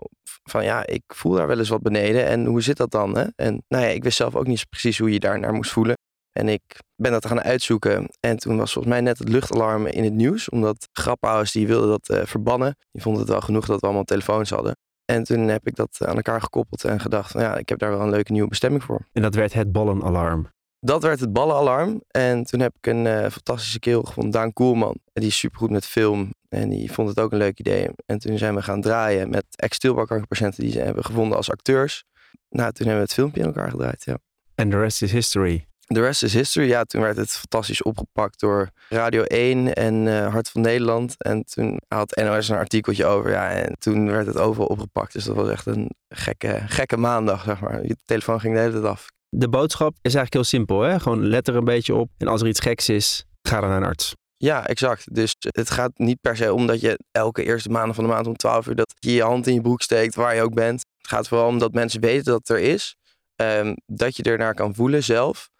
van 0.42 0.64
ja, 0.64 0.86
ik 0.86 1.02
voel 1.06 1.32
daar 1.32 1.46
wel 1.46 1.58
eens 1.58 1.68
wat 1.68 1.82
beneden. 1.82 2.24
En 2.26 2.44
hoe 2.44 2.62
zit 2.62 2.76
dat 2.76 2.90
dan? 2.90 3.16
Hè? 3.16 3.24
En 3.36 3.64
nou 3.68 3.84
ja, 3.84 3.90
ik 3.90 4.02
wist 4.02 4.16
zelf 4.16 4.34
ook 4.34 4.46
niet 4.46 4.68
precies 4.68 4.98
hoe 4.98 5.12
je 5.12 5.20
daar 5.20 5.40
naar 5.40 5.52
moest 5.52 5.70
voelen. 5.70 5.96
En 6.32 6.48
ik 6.48 6.62
ben 6.96 7.12
dat 7.12 7.26
gaan 7.26 7.42
uitzoeken. 7.42 8.08
En 8.20 8.36
toen 8.36 8.56
was 8.56 8.72
volgens 8.72 8.94
mij 8.94 9.02
net 9.02 9.18
het 9.18 9.28
luchtalarm 9.28 9.86
in 9.86 10.04
het 10.04 10.12
nieuws. 10.12 10.48
Omdat 10.48 10.88
graphouders 10.92 11.52
die 11.52 11.66
wilden 11.66 11.88
dat 11.88 12.08
uh, 12.10 12.26
verbannen. 12.26 12.76
Die 12.92 13.02
vonden 13.02 13.22
het 13.22 13.30
wel 13.30 13.40
genoeg 13.40 13.66
dat 13.66 13.80
we 13.80 13.86
allemaal 13.86 14.04
telefoons 14.04 14.50
hadden. 14.50 14.76
En 15.04 15.24
toen 15.24 15.48
heb 15.48 15.66
ik 15.66 15.76
dat 15.76 15.98
aan 16.06 16.16
elkaar 16.16 16.40
gekoppeld 16.40 16.84
en 16.84 17.00
gedacht, 17.00 17.30
van, 17.30 17.40
ja, 17.40 17.56
ik 17.56 17.68
heb 17.68 17.78
daar 17.78 17.90
wel 17.90 18.00
een 18.00 18.10
leuke 18.10 18.32
nieuwe 18.32 18.48
bestemming 18.48 18.82
voor. 18.82 19.06
En 19.12 19.22
dat 19.22 19.34
werd 19.34 19.52
het 19.52 19.72
ballenalarm? 19.72 20.52
Dat 20.80 21.02
werd 21.02 21.20
het 21.20 21.32
ballenalarm. 21.32 22.02
En 22.08 22.44
toen 22.44 22.60
heb 22.60 22.76
ik 22.76 22.86
een 22.86 23.04
uh, 23.04 23.20
fantastische 23.20 23.78
kerel 23.78 24.02
gevonden, 24.02 24.32
Daan 24.32 24.52
Koelman. 24.52 24.98
En 25.12 25.20
die 25.20 25.30
is 25.30 25.38
supergoed 25.38 25.70
met 25.70 25.86
film. 25.86 26.34
En 26.48 26.68
die 26.68 26.92
vond 26.92 27.08
het 27.08 27.20
ook 27.20 27.32
een 27.32 27.38
leuk 27.38 27.58
idee. 27.58 27.88
En 28.06 28.18
toen 28.18 28.38
zijn 28.38 28.54
we 28.54 28.62
gaan 28.62 28.80
draaien 28.80 29.30
met 29.30 29.44
ex-stilbalkankerpatiënten 29.56 30.62
die 30.62 30.72
ze 30.72 30.80
hebben 30.80 31.04
gevonden 31.04 31.36
als 31.36 31.50
acteurs. 31.50 32.04
Nou, 32.48 32.72
toen 32.72 32.86
hebben 32.86 32.94
we 32.94 33.08
het 33.08 33.14
filmpje 33.14 33.40
in 33.40 33.46
elkaar 33.46 33.70
gedraaid, 33.70 34.04
ja. 34.04 34.18
En 34.54 34.70
the 34.70 34.78
rest 34.78 35.02
is 35.02 35.12
history. 35.12 35.66
The 35.86 36.00
rest 36.00 36.22
is 36.22 36.34
history. 36.34 36.68
Ja, 36.68 36.84
toen 36.84 37.00
werd 37.00 37.16
het 37.16 37.32
fantastisch 37.32 37.82
opgepakt 37.82 38.40
door 38.40 38.70
Radio 38.88 39.22
1 39.22 39.74
en 39.74 40.06
uh, 40.06 40.32
Hart 40.32 40.48
van 40.48 40.60
Nederland. 40.60 41.14
En 41.18 41.44
toen 41.44 41.80
had 41.88 42.16
NOS 42.16 42.48
een 42.48 42.56
artikeltje 42.56 43.04
over. 43.04 43.30
Ja, 43.30 43.50
en 43.50 43.76
toen 43.78 44.10
werd 44.10 44.26
het 44.26 44.38
overal 44.38 44.66
opgepakt. 44.66 45.12
Dus 45.12 45.24
dat 45.24 45.36
was 45.36 45.48
echt 45.48 45.66
een 45.66 45.90
gekke, 46.08 46.62
gekke 46.66 46.96
maandag, 46.96 47.42
zeg 47.44 47.60
maar. 47.60 47.86
Je 47.86 47.96
telefoon 48.04 48.40
ging 48.40 48.54
de 48.54 48.60
hele 48.60 48.72
tijd 48.72 48.84
af. 48.84 49.06
De 49.28 49.48
boodschap 49.48 49.92
is 49.92 50.14
eigenlijk 50.14 50.34
heel 50.34 50.44
simpel, 50.44 50.80
hè? 50.80 51.00
Gewoon 51.00 51.26
let 51.26 51.48
er 51.48 51.56
een 51.56 51.64
beetje 51.64 51.94
op. 51.94 52.10
En 52.18 52.28
als 52.28 52.40
er 52.40 52.48
iets 52.48 52.60
geks 52.60 52.88
is, 52.88 53.24
ga 53.42 53.60
dan 53.60 53.68
naar 53.68 53.78
een 53.78 53.86
arts. 53.88 54.14
Ja, 54.36 54.66
exact. 54.66 55.14
Dus 55.14 55.36
het 55.38 55.70
gaat 55.70 55.90
niet 55.94 56.20
per 56.20 56.36
se 56.36 56.52
om 56.52 56.66
dat 56.66 56.80
je 56.80 56.98
elke 57.10 57.44
eerste 57.44 57.68
maand 57.68 57.94
van 57.94 58.04
de 58.04 58.10
maand 58.10 58.26
om 58.26 58.36
12 58.36 58.66
uur... 58.66 58.74
dat 58.74 58.94
je 58.98 59.12
je 59.12 59.22
hand 59.22 59.46
in 59.46 59.54
je 59.54 59.60
broek 59.60 59.82
steekt, 59.82 60.14
waar 60.14 60.34
je 60.34 60.42
ook 60.42 60.54
bent. 60.54 60.84
Het 60.98 61.08
gaat 61.08 61.28
vooral 61.28 61.46
om 61.46 61.58
dat 61.58 61.72
mensen 61.72 62.00
weten 62.00 62.24
dat 62.24 62.48
het 62.48 62.48
er 62.48 62.58
is. 62.58 62.96
Um, 63.36 63.76
dat 63.86 64.16
je 64.16 64.22
ernaar 64.22 64.54
kan 64.54 64.74
voelen 64.74 65.02
zelf. 65.02 65.50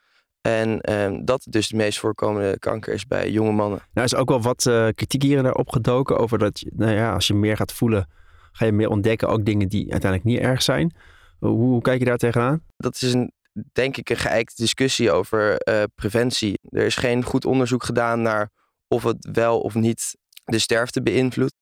En 0.49 0.93
um, 0.93 1.25
dat 1.25 1.47
dus 1.51 1.69
de 1.69 1.77
meest 1.77 1.99
voorkomende 1.99 2.59
kanker 2.59 2.93
is 2.93 3.07
bij 3.07 3.31
jonge 3.31 3.53
mannen. 3.53 3.81
Nou 3.93 4.07
is 4.07 4.15
ook 4.15 4.29
wel 4.29 4.43
wat 4.43 4.65
uh, 4.67 4.89
kritiek 4.95 5.23
hier 5.23 5.43
naar 5.43 5.55
opgedoken 5.55 6.19
over 6.19 6.39
dat 6.39 6.61
je, 6.61 6.71
nou 6.75 6.93
ja, 6.93 7.13
als 7.13 7.27
je 7.27 7.35
meer 7.35 7.57
gaat 7.57 7.73
voelen, 7.73 8.11
ga 8.53 8.65
je 8.65 8.73
meer 8.73 8.89
ontdekken 8.89 9.29
ook 9.29 9.45
dingen 9.45 9.69
die 9.69 9.93
uiteindelijk 9.93 10.31
niet 10.31 10.41
erg 10.41 10.63
zijn. 10.63 10.95
Hoe, 11.39 11.51
hoe 11.51 11.81
kijk 11.81 11.99
je 11.99 12.05
daar 12.05 12.17
tegenaan? 12.17 12.63
Dat 12.77 12.95
is 12.95 13.13
een, 13.13 13.33
denk 13.73 13.97
ik 13.97 14.11
een 14.11 14.17
geëikte 14.17 14.55
discussie 14.57 15.11
over 15.11 15.69
uh, 15.69 15.83
preventie. 15.95 16.59
Er 16.69 16.85
is 16.85 16.97
geen 16.97 17.25
goed 17.25 17.45
onderzoek 17.45 17.85
gedaan 17.85 18.23
naar 18.23 18.51
of 18.89 19.03
het 19.03 19.29
wel 19.33 19.61
of 19.61 19.75
niet 19.75 20.17
de 20.45 20.59
sterfte 20.59 21.03
beïnvloedt. 21.03 21.55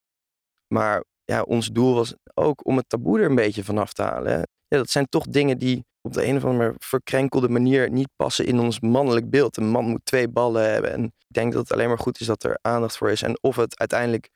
Maar 0.66 1.04
ja, 1.24 1.42
ons 1.42 1.68
doel 1.68 1.94
was 1.94 2.14
ook 2.34 2.66
om 2.66 2.76
het 2.76 2.88
taboe 2.88 3.18
er 3.18 3.28
een 3.28 3.34
beetje 3.34 3.64
vanaf 3.64 3.92
te 3.92 4.02
halen. 4.02 4.32
Ja, 4.68 4.76
dat 4.76 4.90
zijn 4.90 5.08
toch 5.08 5.24
dingen 5.26 5.58
die 5.58 5.84
op 6.02 6.12
de 6.12 6.26
een 6.26 6.36
of 6.36 6.44
andere 6.44 6.74
verkrenkelde 6.78 7.48
manier 7.48 7.90
niet 7.90 8.08
passen 8.16 8.46
in 8.46 8.58
ons 8.58 8.80
mannelijk 8.80 9.30
beeld. 9.30 9.56
Een 9.56 9.68
man 9.68 9.84
moet 9.84 10.04
twee 10.04 10.28
ballen 10.28 10.72
hebben. 10.72 10.92
En 10.92 11.04
ik 11.04 11.12
denk 11.28 11.52
dat 11.52 11.62
het 11.62 11.72
alleen 11.72 11.88
maar 11.88 11.98
goed 11.98 12.20
is 12.20 12.26
dat 12.26 12.42
er 12.42 12.58
aandacht 12.60 12.96
voor 12.96 13.10
is. 13.10 13.22
En 13.22 13.38
of 13.40 13.56
het 13.56 13.78
uiteindelijk 13.78 14.30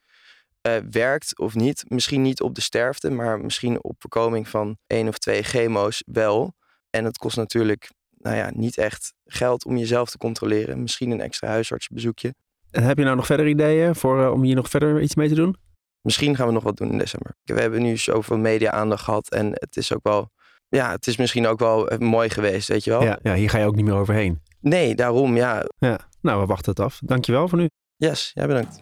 uh, 0.67 0.77
werkt 0.91 1.39
of 1.39 1.55
niet. 1.55 1.85
Misschien 1.89 2.23
niet 2.23 2.41
op 2.41 2.55
de 2.55 2.61
sterfte, 2.61 3.11
maar 3.11 3.41
misschien 3.41 3.85
op 3.85 3.95
voorkoming 3.99 4.49
van 4.49 4.79
één 4.87 5.09
of 5.09 5.19
twee 5.19 5.43
chemo's 5.43 6.03
wel. 6.07 6.55
En 6.91 7.05
het 7.05 7.19
kost 7.19 7.37
natuurlijk 7.37 7.91
nou 8.19 8.37
ja, 8.37 8.51
niet 8.55 8.79
echt 8.79 9.13
geld 9.25 9.65
om 9.65 9.77
jezelf 9.77 10.11
te 10.11 10.19
controleren. 10.19 10.83
Misschien 10.83 11.11
een 11.11 11.21
extra 11.21 11.49
huisartsbezoekje. 11.49 12.35
En 12.71 12.83
heb 12.83 12.99
je 12.99 13.05
nou 13.05 13.17
nog 13.17 13.27
verder 13.27 13.49
ideeën 13.49 13.95
voor, 13.95 14.21
uh, 14.21 14.33
om 14.33 14.43
hier 14.43 14.55
nog 14.55 14.69
verder 14.69 15.01
iets 15.01 15.15
mee 15.15 15.29
te 15.29 15.35
doen? 15.35 15.57
Misschien 16.01 16.37
gaan 16.37 16.47
we 16.47 16.53
nog 16.53 16.63
wat 16.63 16.77
doen 16.77 16.91
in 16.91 16.99
december. 16.99 17.37
We 17.45 17.61
hebben 17.61 17.83
nu 17.83 17.97
zoveel 17.97 18.39
media-aandacht 18.39 19.05
gehad 19.05 19.31
en 19.31 19.51
het 19.53 19.77
is 19.77 19.95
ook 19.95 20.03
wel 20.03 20.31
ja, 20.69 20.91
het 20.91 21.07
is 21.07 21.17
misschien 21.17 21.47
ook 21.47 21.59
wel 21.59 21.91
mooi 21.99 22.31
geweest, 22.31 22.69
weet 22.69 22.85
je 22.85 22.91
wel. 22.91 23.03
Ja, 23.03 23.19
ja, 23.23 23.35
hier 23.35 23.51
ga 23.51 23.59
je 23.59 23.67
ook 23.67 23.77
niet 23.77 23.85
meer 23.85 23.95
overheen. 23.95 24.41
Nee, 24.61 24.95
daarom, 24.95 25.37
ja. 25.37 25.65
Ja, 25.79 25.99
nou, 26.21 26.41
we 26.41 26.47
wachten 26.47 26.71
het 26.71 26.81
af. 26.81 27.01
Dankjewel 27.05 27.49
voor 27.49 27.59
nu. 27.59 27.69
Yes, 27.97 28.31
jij 28.35 28.47
bedankt. 28.47 28.79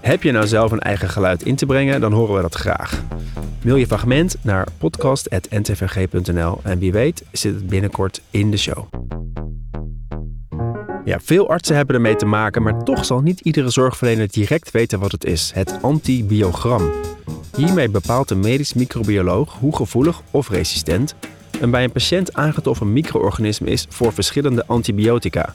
Heb 0.00 0.22
je 0.22 0.32
nou 0.32 0.46
zelf 0.46 0.72
een 0.72 0.80
eigen 0.80 1.08
geluid 1.08 1.42
in 1.42 1.56
te 1.56 1.66
brengen, 1.66 2.00
dan 2.00 2.12
horen 2.12 2.34
we 2.34 2.42
dat 2.42 2.54
graag. 2.54 3.02
Mail 3.64 3.76
je 3.76 3.86
fragment 3.86 4.36
naar 4.42 4.66
podcast.ntvg.nl 4.78 6.60
en 6.62 6.78
wie 6.78 6.92
weet 6.92 7.24
zit 7.32 7.54
het 7.54 7.66
binnenkort 7.66 8.22
in 8.30 8.50
de 8.50 8.56
show. 8.56 8.86
Ja, 11.06 11.20
veel 11.20 11.48
artsen 11.48 11.76
hebben 11.76 11.94
ermee 11.94 12.16
te 12.16 12.26
maken, 12.26 12.62
maar 12.62 12.84
toch 12.84 13.04
zal 13.04 13.20
niet 13.20 13.40
iedere 13.40 13.70
zorgverlener 13.70 14.28
direct 14.30 14.70
weten 14.70 14.98
wat 14.98 15.12
het 15.12 15.24
is: 15.24 15.50
het 15.54 15.78
antibiogram. 15.82 16.90
Hiermee 17.56 17.88
bepaalt 17.88 18.28
de 18.28 18.34
medisch 18.34 18.74
microbioloog 18.74 19.52
hoe 19.52 19.76
gevoelig 19.76 20.22
of 20.30 20.48
resistent 20.48 21.14
een 21.60 21.70
bij 21.70 21.84
een 21.84 21.92
patiënt 21.92 22.34
aangetroffen 22.34 22.92
micro-organisme 22.92 23.70
is 23.70 23.86
voor 23.88 24.12
verschillende 24.12 24.66
antibiotica. 24.66 25.50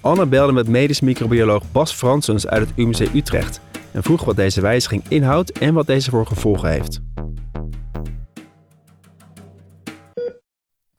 Anne 0.00 0.26
belde 0.26 0.52
met 0.52 0.68
medisch 0.68 1.00
microbioloog 1.00 1.62
Bas 1.72 1.92
Fransens 1.92 2.46
uit 2.46 2.68
het 2.68 2.78
UMC 2.78 3.14
Utrecht 3.14 3.60
en 3.92 4.02
vroeg 4.02 4.24
wat 4.24 4.36
deze 4.36 4.60
wijziging 4.60 5.04
inhoudt 5.08 5.52
en 5.52 5.74
wat 5.74 5.86
deze 5.86 6.10
voor 6.10 6.26
gevolgen 6.26 6.70
heeft. 6.70 7.00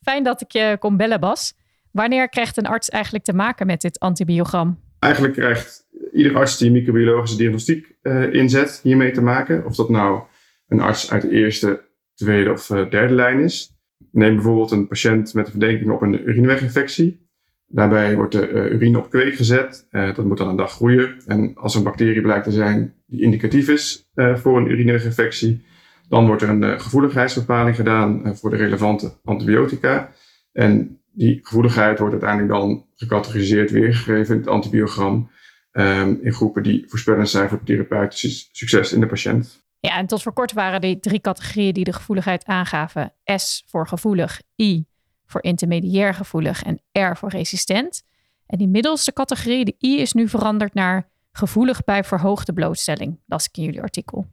Fijn 0.01 0.23
dat 0.23 0.41
ik 0.41 0.51
je 0.51 0.77
kon 0.79 0.97
bellen, 0.97 1.19
Bas. 1.19 1.53
Wanneer 1.91 2.29
krijgt 2.29 2.57
een 2.57 2.65
arts 2.65 2.89
eigenlijk 2.89 3.23
te 3.23 3.33
maken 3.33 3.65
met 3.65 3.81
dit 3.81 3.99
antibiogram? 3.99 4.79
Eigenlijk 4.99 5.33
krijgt 5.33 5.87
ieder 6.13 6.35
arts 6.35 6.57
die 6.57 6.71
microbiologische 6.71 7.37
diagnostiek 7.37 7.95
uh, 8.01 8.33
inzet 8.33 8.79
hiermee 8.83 9.11
te 9.11 9.21
maken. 9.21 9.65
Of 9.65 9.75
dat 9.75 9.89
nou 9.89 10.23
een 10.67 10.79
arts 10.79 11.11
uit 11.11 11.21
de 11.21 11.29
eerste, 11.29 11.81
tweede 12.13 12.51
of 12.51 12.69
uh, 12.69 12.89
derde 12.89 13.13
lijn 13.13 13.39
is. 13.39 13.77
Neem 14.11 14.35
bijvoorbeeld 14.35 14.71
een 14.71 14.87
patiënt 14.87 15.33
met 15.33 15.45
een 15.45 15.51
verdenking 15.51 15.91
op 15.91 16.01
een 16.01 16.29
urineweginfectie. 16.29 17.27
Daarbij 17.67 18.15
wordt 18.15 18.31
de 18.31 18.49
uh, 18.49 18.71
urine 18.71 18.97
op 18.97 19.09
kweek 19.09 19.35
gezet. 19.35 19.87
dat 19.91 20.25
moet 20.25 20.37
dan 20.37 20.47
een 20.47 20.55
dag 20.55 20.71
groeien. 20.71 21.21
En 21.25 21.55
als 21.55 21.73
er 21.73 21.79
een 21.79 21.85
bacterie 21.85 22.21
blijkt 22.21 22.43
te 22.43 22.51
zijn 22.51 22.93
die 23.05 23.21
indicatief 23.21 23.69
is 23.69 24.09
voor 24.15 24.57
een 24.57 24.71
urineweginfectie, 24.71 25.65
dan 26.07 26.25
wordt 26.25 26.41
er 26.41 26.49
een 26.49 26.81
gevoeligheidsbepaling 26.81 27.75
gedaan 27.75 28.35
voor 28.37 28.49
de 28.49 28.55
relevante 28.55 29.11
antibiotica. 29.23 30.11
En 30.51 30.98
die 31.19 31.39
gevoeligheid 31.41 31.99
wordt 31.99 32.13
uiteindelijk 32.13 32.51
dan 32.51 32.85
gecategoriseerd, 32.95 33.71
weergegeven 33.71 34.33
in 34.33 34.39
het 34.39 34.49
antibiogram. 34.49 35.29
Um, 35.71 36.19
in 36.21 36.33
groepen 36.33 36.63
die 36.63 36.83
voorspellend 36.87 37.29
zijn 37.29 37.49
voor 37.49 37.63
therapeutisch 37.63 38.49
succes 38.51 38.93
in 38.93 38.99
de 38.99 39.05
patiënt. 39.07 39.63
Ja, 39.79 39.97
en 39.97 40.05
tot 40.05 40.21
voor 40.21 40.33
kort 40.33 40.53
waren 40.53 40.81
die 40.81 40.99
drie 40.99 41.21
categorieën 41.21 41.73
die 41.73 41.83
de 41.83 41.93
gevoeligheid 41.93 42.45
aangaven: 42.45 43.13
S 43.23 43.63
voor 43.67 43.87
gevoelig, 43.87 44.41
I 44.61 44.85
voor 45.25 45.43
intermediair 45.43 46.13
gevoelig 46.13 46.63
en 46.63 46.81
R 46.91 47.15
voor 47.17 47.29
resistent. 47.29 48.03
En 48.45 48.57
die 48.57 48.67
middelste 48.67 49.13
categorie, 49.13 49.65
de 49.65 49.75
I, 49.79 49.99
is 49.99 50.13
nu 50.13 50.27
veranderd 50.27 50.73
naar 50.73 51.09
gevoelig 51.31 51.83
bij 51.83 52.03
verhoogde 52.03 52.53
blootstelling, 52.53 53.19
las 53.25 53.47
ik 53.47 53.57
in 53.57 53.63
jullie 53.63 53.81
artikel. 53.81 54.27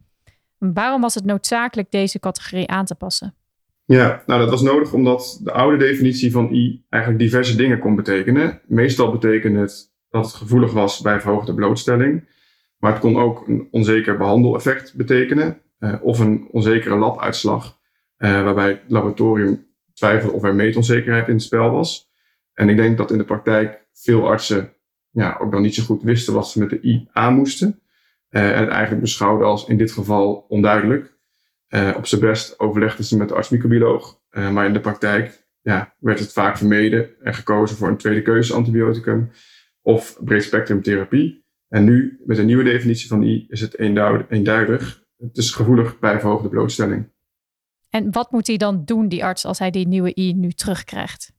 Waarom 0.57 1.01
was 1.01 1.15
het 1.15 1.25
noodzakelijk 1.25 1.91
deze 1.91 2.19
categorie 2.19 2.69
aan 2.69 2.85
te 2.85 2.95
passen? 2.95 3.35
Ja, 3.87 4.23
nou 4.25 4.39
dat 4.39 4.49
was 4.49 4.61
nodig 4.61 4.93
omdat 4.93 5.39
de 5.43 5.51
oude 5.51 5.77
definitie 5.77 6.31
van 6.31 6.53
I 6.53 6.85
eigenlijk 6.89 7.23
diverse 7.23 7.55
dingen 7.55 7.79
kon 7.79 7.95
betekenen. 7.95 8.61
Meestal 8.65 9.11
betekende 9.11 9.59
het 9.59 9.93
dat 10.09 10.25
het 10.25 10.33
gevoelig 10.33 10.73
was 10.73 11.01
bij 11.01 11.21
verhoogde 11.21 11.53
blootstelling. 11.53 12.27
Maar 12.77 12.91
het 12.91 13.01
kon 13.01 13.17
ook 13.17 13.47
een 13.47 13.67
onzeker 13.71 14.17
behandeleffect 14.17 14.95
betekenen 14.95 15.61
uh, 15.79 15.93
of 16.01 16.19
een 16.19 16.47
onzekere 16.51 16.95
labuitslag, 16.95 17.79
uh, 18.17 18.43
waarbij 18.43 18.69
het 18.69 18.81
laboratorium 18.87 19.65
twijfelde 19.93 20.35
of 20.35 20.43
er 20.43 20.55
meetonzekerheid 20.55 21.27
in 21.27 21.33
het 21.33 21.43
spel 21.43 21.71
was. 21.71 22.11
En 22.53 22.69
ik 22.69 22.77
denk 22.77 22.97
dat 22.97 23.11
in 23.11 23.17
de 23.17 23.23
praktijk 23.23 23.85
veel 23.93 24.27
artsen 24.27 24.73
ja, 25.09 25.37
ook 25.41 25.51
dan 25.51 25.61
niet 25.61 25.75
zo 25.75 25.83
goed 25.83 26.03
wisten 26.03 26.33
wat 26.33 26.49
ze 26.49 26.59
met 26.59 26.69
de 26.69 26.81
I 26.81 27.07
aan 27.11 27.33
moesten. 27.33 27.81
Uh, 28.29 28.51
en 28.51 28.59
het 28.59 28.69
eigenlijk 28.69 29.01
beschouwden 29.01 29.47
als 29.47 29.67
in 29.67 29.77
dit 29.77 29.91
geval 29.91 30.45
onduidelijk. 30.47 31.16
Op 31.95 32.05
zijn 32.05 32.21
best 32.21 32.59
overlegden 32.59 33.05
ze 33.05 33.17
met 33.17 33.27
de 33.27 33.35
arts-microbioloog, 33.35 34.21
maar 34.29 34.65
in 34.65 34.73
de 34.73 34.79
praktijk 34.79 35.47
ja, 35.61 35.95
werd 35.99 36.19
het 36.19 36.33
vaak 36.33 36.57
vermeden 36.57 37.19
en 37.21 37.33
gekozen 37.33 37.77
voor 37.77 37.87
een 37.87 37.97
tweede 37.97 38.21
keuze 38.21 38.53
antibioticum 38.53 39.31
of 39.81 40.19
breedspectrum 40.23 40.81
therapie. 40.81 41.45
En 41.67 41.83
nu, 41.83 42.21
met 42.25 42.37
een 42.37 42.45
nieuwe 42.45 42.63
definitie 42.63 43.07
van 43.07 43.23
I, 43.23 43.45
is 43.49 43.61
het 43.61 43.77
eenduidig. 44.29 45.05
Het 45.17 45.37
is 45.37 45.51
gevoelig 45.51 45.99
bij 45.99 46.19
verhoogde 46.19 46.49
blootstelling. 46.49 47.09
En 47.89 48.11
wat 48.11 48.31
moet 48.31 48.47
hij 48.47 48.57
dan 48.57 48.85
doen, 48.85 49.07
die 49.07 49.25
arts, 49.25 49.45
als 49.45 49.59
hij 49.59 49.71
die 49.71 49.87
nieuwe 49.87 50.19
I 50.19 50.33
nu 50.33 50.51
terugkrijgt? 50.51 51.33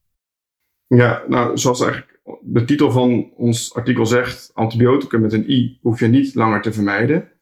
Ja, 0.86 1.22
nou, 1.28 1.58
zoals 1.58 1.80
eigenlijk 1.80 2.20
de 2.42 2.64
titel 2.64 2.90
van 2.90 3.32
ons 3.36 3.74
artikel 3.74 4.06
zegt, 4.06 4.50
antibioticum 4.54 5.20
met 5.20 5.32
een 5.32 5.50
I 5.50 5.78
hoef 5.82 6.00
je 6.00 6.06
niet 6.06 6.34
langer 6.34 6.62
te 6.62 6.72
vermijden. 6.72 7.32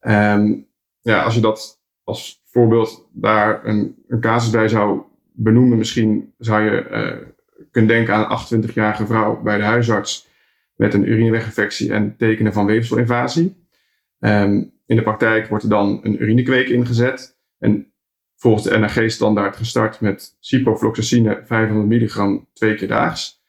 Um, 0.00 0.68
ja, 1.00 1.22
als 1.22 1.34
je 1.34 1.40
dat 1.40 1.77
als 2.08 2.42
voorbeeld 2.44 3.08
daar 3.12 3.64
een, 3.64 4.04
een 4.08 4.20
casus 4.20 4.50
bij 4.50 4.68
zou 4.68 5.02
benoemen, 5.32 5.78
misschien 5.78 6.34
zou 6.38 6.62
je 6.62 6.88
uh, 6.90 7.28
kunnen 7.70 7.90
denken 7.90 8.14
aan 8.14 8.38
een 8.50 8.64
28-jarige 8.64 9.06
vrouw 9.06 9.42
bij 9.42 9.56
de 9.56 9.62
huisarts 9.62 10.28
met 10.76 10.94
een 10.94 11.08
urineweginfectie 11.08 11.92
en 11.92 12.16
tekenen 12.16 12.52
van 12.52 12.66
weefselinvasie. 12.66 13.66
Um, 14.18 14.72
in 14.86 14.96
de 14.96 15.02
praktijk 15.02 15.48
wordt 15.48 15.64
er 15.64 15.70
dan 15.70 16.00
een 16.02 16.22
urinekweek 16.22 16.68
ingezet 16.68 17.38
en 17.58 17.92
volgens 18.36 18.64
de 18.64 18.78
NAG-standaard 18.78 19.56
gestart 19.56 20.00
met 20.00 20.36
ciprofloxacine 20.40 21.42
500 21.44 21.88
milligram 21.88 22.48
twee 22.52 22.74
keer 22.74 22.88
daags. 22.88 23.42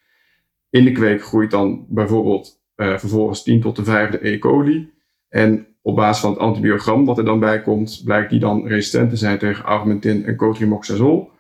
In 0.69 0.83
de 0.83 0.91
kweek 0.91 1.23
groeit 1.23 1.51
dan 1.51 1.85
bijvoorbeeld 1.89 2.61
uh, 2.75 2.97
vervolgens 2.97 3.43
10 3.43 3.61
tot 3.61 3.75
de 3.75 3.83
vijfde 3.83 4.27
E. 4.27 4.37
coli. 4.37 4.91
En 5.29 5.67
op 5.81 5.95
basis 5.95 6.21
van 6.21 6.31
het 6.31 6.39
antibiogram 6.39 7.05
wat 7.05 7.17
er 7.17 7.25
dan 7.25 7.39
bij 7.39 7.61
komt, 7.61 8.01
blijkt 8.05 8.29
die 8.29 8.39
dan 8.39 8.67
resistent 8.67 9.09
te 9.09 9.15
zijn 9.15 9.37
tegen 9.37 9.65
augmentin 9.65 10.25
en 10.25 10.35
cotrimoxazol. 10.35 11.31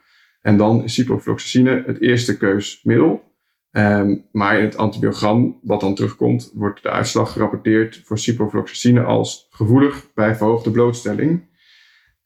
En 0.41 0.57
dan 0.57 0.83
is 0.83 0.93
ciprofloxacine 0.93 1.83
het 1.85 2.01
eerste 2.01 2.37
keusmiddel. 2.37 3.27
Um, 3.71 4.25
maar 4.31 4.57
in 4.57 4.63
het 4.63 4.77
antibiogram 4.77 5.59
wat 5.61 5.81
dan 5.81 5.95
terugkomt, 5.95 6.51
wordt 6.53 6.83
de 6.83 6.89
uitslag 6.89 7.31
gerapporteerd 7.31 8.01
voor 8.05 8.17
ciprofloxacine 8.17 9.03
als 9.03 9.47
gevoelig 9.49 10.13
bij 10.13 10.35
verhoogde 10.35 10.71
blootstelling. 10.71 11.47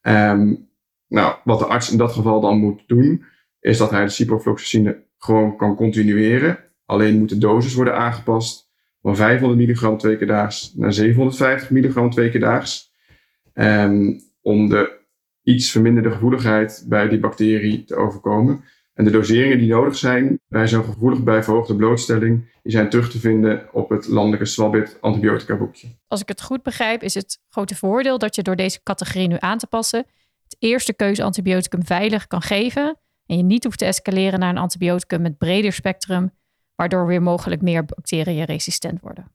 Um, 0.02 0.68
nou, 1.08 1.36
wat 1.44 1.58
de 1.58 1.66
arts 1.66 1.90
in 1.90 1.98
dat 1.98 2.12
geval 2.12 2.40
dan 2.40 2.58
moet 2.58 2.84
doen, 2.86 3.24
is 3.60 3.78
dat 3.78 3.90
hij 3.90 4.04
de 4.04 4.10
ciprofloxacine 4.10 5.04
gewoon 5.18 5.56
kan 5.56 5.76
continueren. 5.76 6.58
Alleen 6.84 7.18
moet 7.18 7.28
de 7.28 7.38
dosis 7.38 7.74
worden 7.74 7.96
aangepast 7.96 8.63
van 9.04 9.16
500 9.16 9.60
milligram 9.60 9.98
twee 9.98 10.16
keer 10.16 10.26
daags 10.26 10.74
naar 10.74 10.92
750 10.92 11.70
milligram 11.70 12.10
twee 12.10 12.30
keer 12.30 12.40
daags. 12.40 12.92
Um, 13.54 14.20
om 14.42 14.68
de 14.68 14.98
iets 15.42 15.70
verminderde 15.70 16.10
gevoeligheid 16.10 16.84
bij 16.88 17.08
die 17.08 17.18
bacterie 17.18 17.84
te 17.84 17.96
overkomen. 17.96 18.64
En 18.94 19.04
de 19.04 19.10
doseringen 19.10 19.58
die 19.58 19.68
nodig 19.68 19.96
zijn 19.96 20.40
bij 20.48 20.68
zo'n 20.68 20.84
gevoelig 20.84 21.22
bij 21.22 21.42
verhoogde 21.42 21.76
blootstelling, 21.76 22.52
die 22.62 22.72
zijn 22.72 22.90
terug 22.90 23.10
te 23.10 23.18
vinden 23.18 23.68
op 23.72 23.88
het 23.88 24.06
landelijke 24.06 24.46
Swabit 24.46 24.98
antibiotica 25.00 25.56
boekje. 25.56 25.88
Als 26.06 26.20
ik 26.20 26.28
het 26.28 26.42
goed 26.42 26.62
begrijp, 26.62 27.02
is 27.02 27.14
het 27.14 27.38
grote 27.48 27.74
voordeel 27.74 28.18
dat 28.18 28.34
je 28.34 28.42
door 28.42 28.56
deze 28.56 28.82
categorie 28.82 29.28
nu 29.28 29.36
aan 29.38 29.58
te 29.58 29.66
passen, 29.66 30.06
het 30.42 30.56
eerste 30.58 30.94
keuze 30.94 31.22
antibioticum 31.22 31.84
veilig 31.84 32.26
kan 32.26 32.42
geven 32.42 32.98
en 33.26 33.36
je 33.36 33.42
niet 33.42 33.64
hoeft 33.64 33.78
te 33.78 33.84
escaleren 33.84 34.38
naar 34.38 34.50
een 34.50 34.58
antibioticum 34.58 35.22
met 35.22 35.38
breder 35.38 35.72
spectrum, 35.72 36.30
waardoor 36.74 37.06
weer 37.06 37.22
mogelijk 37.22 37.62
meer 37.62 37.84
bacteriën 37.84 38.44
resistent 38.44 39.00
worden. 39.00 39.30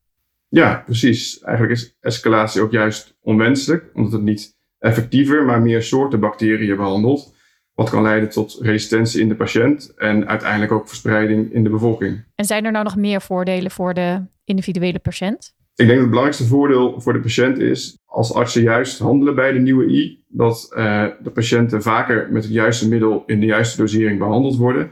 Ja, 0.47 0.84
precies. 0.86 1.39
Eigenlijk 1.39 1.80
is 1.80 1.97
escalatie 1.99 2.62
ook 2.62 2.71
juist 2.71 3.17
onwenselijk, 3.21 3.89
omdat 3.93 4.12
het 4.12 4.21
niet 4.21 4.58
effectiever, 4.80 5.45
maar 5.45 5.62
meer 5.62 5.84
soorten 5.84 6.19
bacteriën 6.19 6.75
behandelt. 6.75 7.38
Wat 7.73 7.89
kan 7.89 8.02
leiden 8.02 8.30
tot 8.30 8.58
resistentie 8.62 9.21
in 9.21 9.30
de 9.30 9.36
patiënt 9.36 9.93
en 9.95 10.28
uiteindelijk 10.28 10.71
ook 10.71 10.88
verspreiding 10.88 11.54
in 11.54 11.63
de 11.63 11.69
bevolking. 11.69 12.23
En 12.36 12.45
zijn 12.45 12.65
er 12.65 12.71
nou 12.71 12.84
nog 12.84 12.95
meer 12.95 13.21
voordelen 13.21 13.71
voor 13.71 13.93
de 13.93 14.21
individuele 14.43 14.99
patiënt? 14.99 15.54
Ik 15.75 15.86
denk 15.86 15.89
dat 15.89 15.99
het 15.99 16.10
belangrijkste 16.10 16.45
voordeel 16.45 17.02
voor 17.02 17.13
de 17.13 17.19
patiënt 17.19 17.60
is 17.60 17.97
als 18.06 18.34
artsen 18.34 18.62
juist 18.62 18.99
handelen 18.99 19.36
bij 19.36 19.52
de 19.52 19.60
nieuwe 19.60 19.86
I, 19.86 20.23
dat 20.28 20.73
uh, 20.78 21.06
de 21.23 21.30
patiënten 21.30 21.82
vaker 21.82 22.32
met 22.32 22.43
het 22.43 22.52
juiste 22.54 22.88
middel 22.88 23.23
in 23.25 23.39
de 23.39 23.45
juiste 23.45 23.78
dosering 23.78 24.19
behandeld 24.19 24.58
worden, 24.58 24.91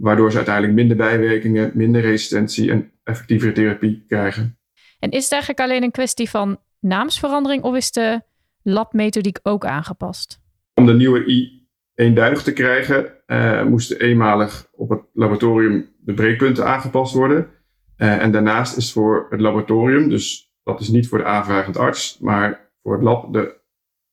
waardoor 0.00 0.30
ze 0.30 0.36
uiteindelijk 0.36 0.74
minder 0.74 0.96
bijwerkingen, 0.96 1.70
minder 1.74 2.00
resistentie 2.00 2.70
en 2.70 2.90
effectievere 3.04 3.52
therapie 3.52 4.04
krijgen. 4.06 4.58
En 4.98 5.10
is 5.10 5.22
het 5.22 5.32
eigenlijk 5.32 5.62
alleen 5.62 5.82
een 5.82 5.90
kwestie 5.90 6.30
van 6.30 6.58
naamsverandering 6.80 7.62
of 7.62 7.76
is 7.76 7.90
de 7.90 8.22
labmethodiek 8.62 9.38
ook 9.42 9.64
aangepast? 9.64 10.40
Om 10.74 10.86
de 10.86 10.94
nieuwe 10.94 11.26
I 11.26 11.68
eenduidig 11.94 12.42
te 12.42 12.52
krijgen, 12.52 13.12
uh, 13.26 13.64
moesten 13.64 14.00
eenmalig 14.00 14.68
op 14.72 14.90
het 14.90 15.00
laboratorium 15.12 15.88
de 15.98 16.14
breekpunten 16.14 16.66
aangepast 16.66 17.14
worden. 17.14 17.48
Uh, 17.96 18.22
en 18.22 18.32
daarnaast 18.32 18.76
is 18.76 18.92
voor 18.92 19.26
het 19.30 19.40
laboratorium, 19.40 20.08
dus 20.08 20.54
dat 20.62 20.80
is 20.80 20.88
niet 20.88 21.08
voor 21.08 21.18
de 21.18 21.24
aanvragend 21.24 21.76
arts, 21.76 22.18
maar 22.18 22.70
voor 22.82 22.92
het 22.92 23.02
lab 23.02 23.32
de 23.32 23.58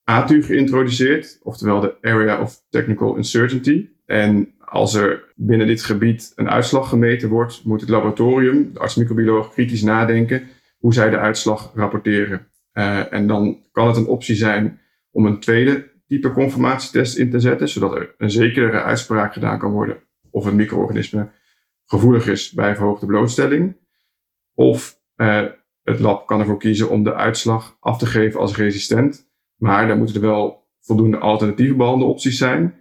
ATU 0.03 0.43
geïntroduceerd, 0.43 1.39
oftewel 1.43 1.79
de 1.79 1.97
Area 2.01 2.41
of 2.41 2.63
Technical 2.69 3.17
Uncertainty. 3.17 3.89
En 4.07 4.53
als 4.59 4.93
er 4.93 5.33
binnen 5.35 5.67
dit 5.67 5.83
gebied 5.83 6.31
een 6.35 6.49
uitslag 6.49 6.89
gemeten 6.89 7.29
wordt, 7.29 7.63
moet 7.63 7.81
het 7.81 7.89
laboratorium, 7.89 8.73
de 8.73 8.79
arts-microbioloog, 8.79 9.53
kritisch 9.53 9.81
nadenken 9.81 10.47
hoe 10.77 10.93
zij 10.93 11.09
de 11.09 11.17
uitslag 11.17 11.71
rapporteren. 11.75 12.47
Uh, 12.73 13.13
en 13.13 13.27
dan 13.27 13.65
kan 13.71 13.87
het 13.87 13.97
een 13.97 14.07
optie 14.07 14.35
zijn 14.35 14.79
om 15.11 15.25
een 15.25 15.39
tweede 15.39 15.91
type 16.07 16.31
conformatietest 16.31 17.17
in 17.17 17.29
te 17.29 17.39
zetten, 17.39 17.69
zodat 17.69 17.95
er 17.95 18.15
een 18.17 18.31
zekere 18.31 18.81
uitspraak 18.81 19.33
gedaan 19.33 19.59
kan 19.59 19.71
worden 19.71 19.97
of 20.31 20.45
een 20.45 20.55
micro-organisme 20.55 21.29
gevoelig 21.85 22.27
is 22.27 22.51
bij 22.51 22.75
verhoogde 22.75 23.05
blootstelling. 23.05 23.77
Of 24.53 25.01
uh, 25.15 25.45
het 25.83 25.99
lab 25.99 26.27
kan 26.27 26.39
ervoor 26.39 26.57
kiezen 26.57 26.89
om 26.89 27.03
de 27.03 27.13
uitslag 27.13 27.77
af 27.79 27.97
te 27.97 28.05
geven 28.05 28.39
als 28.39 28.55
resistent. 28.55 29.29
Maar 29.55 29.87
dan 29.87 29.97
moeten 29.97 30.15
er 30.15 30.21
wel 30.21 30.67
voldoende 30.79 31.17
alternatieve 31.17 31.75
behandelopties 31.75 32.37
zijn. 32.37 32.75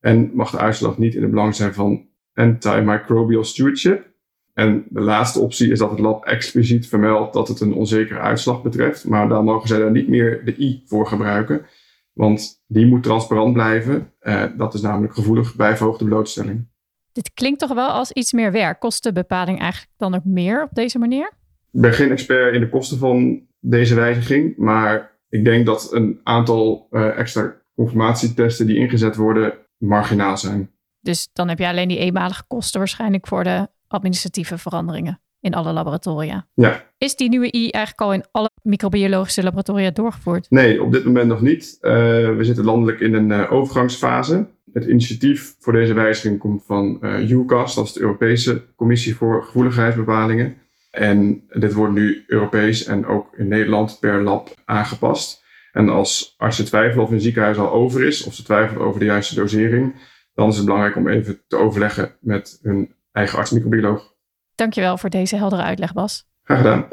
En 0.00 0.30
mag 0.34 0.50
de 0.50 0.58
uitslag 0.58 0.98
niet 0.98 1.14
in 1.14 1.22
het 1.22 1.30
belang 1.30 1.54
zijn 1.54 1.74
van 1.74 2.08
antimicrobial 2.34 3.44
stewardship. 3.44 4.08
En 4.54 4.84
de 4.88 5.00
laatste 5.00 5.40
optie 5.40 5.70
is 5.70 5.78
dat 5.78 5.90
het 5.90 5.98
lab 5.98 6.24
expliciet 6.24 6.88
vermeldt 6.88 7.32
dat 7.32 7.48
het 7.48 7.60
een 7.60 7.74
onzekere 7.74 8.18
uitslag 8.18 8.62
betreft. 8.62 9.04
Maar 9.04 9.28
dan 9.28 9.44
mogen 9.44 9.68
zij 9.68 9.78
daar 9.78 9.90
niet 9.90 10.08
meer 10.08 10.44
de 10.44 10.58
I 10.58 10.82
voor 10.86 11.06
gebruiken. 11.06 11.66
Want 12.12 12.62
die 12.66 12.86
moet 12.86 13.02
transparant 13.02 13.52
blijven. 13.52 14.12
Uh, 14.22 14.44
dat 14.56 14.74
is 14.74 14.80
namelijk 14.80 15.14
gevoelig 15.14 15.56
bij 15.56 15.76
verhoogde 15.76 16.04
blootstelling. 16.04 16.68
Dit 17.12 17.32
klinkt 17.34 17.60
toch 17.60 17.74
wel 17.74 17.88
als 17.88 18.12
iets 18.12 18.32
meer 18.32 18.52
werk. 18.52 18.80
Kost 18.80 19.02
de 19.02 19.12
bepaling 19.12 19.60
eigenlijk 19.60 19.92
dan 19.96 20.14
ook 20.14 20.24
meer 20.24 20.62
op 20.62 20.70
deze 20.72 20.98
manier? 20.98 21.26
Ik 21.72 21.80
ben 21.80 21.92
geen 21.92 22.10
expert 22.10 22.54
in 22.54 22.60
de 22.60 22.68
kosten 22.68 22.98
van 22.98 23.46
deze 23.60 23.94
wijziging. 23.94 24.56
Maar 24.56 25.18
ik 25.28 25.44
denk 25.44 25.66
dat 25.66 25.92
een 25.92 26.20
aantal 26.22 26.86
uh, 26.90 27.18
extra 27.18 27.54
confirmatietesten 27.74 28.66
die 28.66 28.76
ingezet 28.76 29.16
worden 29.16 29.52
marginaal 29.80 30.36
zijn. 30.36 30.70
Dus 31.00 31.28
dan 31.32 31.48
heb 31.48 31.58
je 31.58 31.66
alleen 31.68 31.88
die 31.88 31.98
eenmalige 31.98 32.44
kosten 32.46 32.78
waarschijnlijk 32.78 33.26
voor 33.26 33.44
de 33.44 33.68
administratieve 33.88 34.58
veranderingen 34.58 35.20
in 35.40 35.54
alle 35.54 35.72
laboratoria. 35.72 36.46
Ja. 36.54 36.84
Is 36.98 37.16
die 37.16 37.28
nieuwe 37.28 37.56
I 37.56 37.70
eigenlijk 37.70 38.00
al 38.00 38.12
in 38.12 38.24
alle 38.30 38.50
microbiologische 38.62 39.42
laboratoria 39.42 39.90
doorgevoerd? 39.90 40.46
Nee, 40.50 40.82
op 40.82 40.92
dit 40.92 41.04
moment 41.04 41.28
nog 41.28 41.40
niet. 41.40 41.78
Uh, 41.80 41.90
we 42.36 42.44
zitten 42.44 42.64
landelijk 42.64 43.00
in 43.00 43.14
een 43.14 43.30
uh, 43.30 43.52
overgangsfase. 43.52 44.46
Het 44.72 44.84
initiatief 44.84 45.56
voor 45.58 45.72
deze 45.72 45.92
wijziging 45.92 46.38
komt 46.38 46.64
van 46.66 46.98
uh, 47.00 47.30
UCAS, 47.30 47.74
dat 47.74 47.86
is 47.86 47.92
de 47.92 48.00
Europese 48.00 48.62
Commissie 48.76 49.16
voor 49.16 49.44
Gevoeligheidsbepalingen. 49.44 50.56
En 50.90 51.42
dit 51.48 51.72
wordt 51.72 51.94
nu 51.94 52.24
Europees 52.26 52.84
en 52.84 53.06
ook 53.06 53.36
in 53.36 53.48
Nederland 53.48 53.96
per 54.00 54.22
lab 54.22 54.54
aangepast. 54.64 55.44
En 55.72 55.88
als 55.88 56.34
artsen 56.36 56.64
twijfelen 56.64 57.04
of 57.04 57.10
een 57.10 57.20
ziekenhuis 57.20 57.56
al 57.56 57.70
over 57.70 58.06
is, 58.06 58.24
of 58.24 58.34
ze 58.34 58.42
twijfelen 58.42 58.82
over 58.82 59.00
de 59.00 59.06
juiste 59.06 59.34
dosering, 59.34 59.94
dan 60.34 60.48
is 60.48 60.56
het 60.56 60.64
belangrijk 60.64 60.96
om 60.96 61.08
even 61.08 61.42
te 61.46 61.56
overleggen 61.56 62.16
met 62.20 62.58
hun 62.62 62.94
eigen 63.12 63.38
arts-microbioloog. 63.38 64.14
Dankjewel 64.54 64.98
voor 64.98 65.10
deze 65.10 65.36
heldere 65.36 65.62
uitleg, 65.62 65.92
Bas. 65.92 66.24
Graag 66.42 66.58
gedaan. 66.58 66.86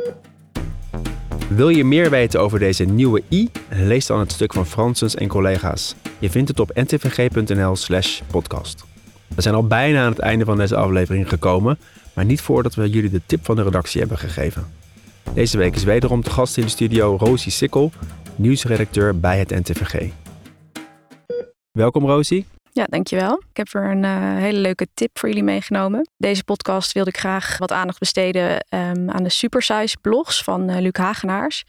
Wil 1.49 1.69
je 1.69 1.83
meer 1.83 2.09
weten 2.09 2.41
over 2.41 2.59
deze 2.59 2.83
nieuwe 2.83 3.23
i? 3.31 3.49
Lees 3.69 4.05
dan 4.05 4.19
het 4.19 4.31
stuk 4.31 4.53
van 4.53 4.65
Fransens 4.65 5.15
en 5.15 5.27
collega's. 5.27 5.95
Je 6.19 6.29
vindt 6.29 6.49
het 6.49 6.59
op 6.59 6.71
ntvg.nl/slash 6.73 8.21
podcast. 8.31 8.85
We 9.35 9.41
zijn 9.41 9.55
al 9.55 9.67
bijna 9.67 10.03
aan 10.03 10.11
het 10.11 10.19
einde 10.19 10.45
van 10.45 10.57
deze 10.57 10.75
aflevering 10.75 11.29
gekomen, 11.29 11.79
maar 12.13 12.25
niet 12.25 12.41
voordat 12.41 12.75
we 12.75 12.89
jullie 12.89 13.09
de 13.09 13.21
tip 13.25 13.45
van 13.45 13.55
de 13.55 13.63
redactie 13.63 13.99
hebben 13.99 14.17
gegeven. 14.17 14.65
Deze 15.33 15.57
week 15.57 15.75
is 15.75 15.83
wederom 15.83 16.21
te 16.21 16.29
gast 16.29 16.57
in 16.57 16.63
de 16.63 16.69
studio 16.69 17.15
Rosie 17.15 17.51
Sikkel, 17.51 17.91
nieuwsredacteur 18.37 19.19
bij 19.19 19.39
het 19.39 19.49
NTVG. 19.49 20.11
Welkom 21.71 22.05
Rosie. 22.05 22.45
Ja, 22.71 22.85
dankjewel. 22.89 23.41
Ik 23.49 23.57
heb 23.57 23.73
er 23.73 23.91
een 23.91 24.03
uh, 24.03 24.37
hele 24.37 24.59
leuke 24.59 24.87
tip 24.93 25.19
voor 25.19 25.29
jullie 25.29 25.43
meegenomen. 25.43 26.09
Deze 26.17 26.43
podcast 26.43 26.91
wilde 26.91 27.09
ik 27.09 27.17
graag 27.17 27.57
wat 27.57 27.71
aandacht 27.71 27.99
besteden 27.99 28.51
um, 28.51 29.09
aan 29.09 29.23
de 29.23 29.29
Supersize 29.29 29.97
blogs 30.01 30.43
van 30.43 30.69
uh, 30.69 30.79
Luc 30.79 30.97
Hagenaars. 30.97 31.63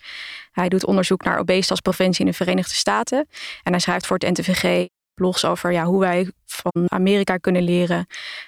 Hij 0.51 0.69
doet 0.69 0.87
onderzoek 0.87 1.25
naar 1.25 1.39
obesitaspreventie 1.39 2.25
in 2.25 2.31
de 2.31 2.37
Verenigde 2.37 2.75
Staten. 2.75 3.27
En 3.63 3.73
hij 3.73 3.81
schrijft 3.81 4.07
voor 4.07 4.17
het 4.19 4.39
NTVG 4.39 4.87
blogs 5.15 5.45
over 5.45 5.73
ja, 5.73 5.85
hoe 5.85 6.01
wij 6.01 6.31
van 6.47 6.85
Amerika 6.87 7.37
kunnen 7.37 7.63
leren 7.63 8.07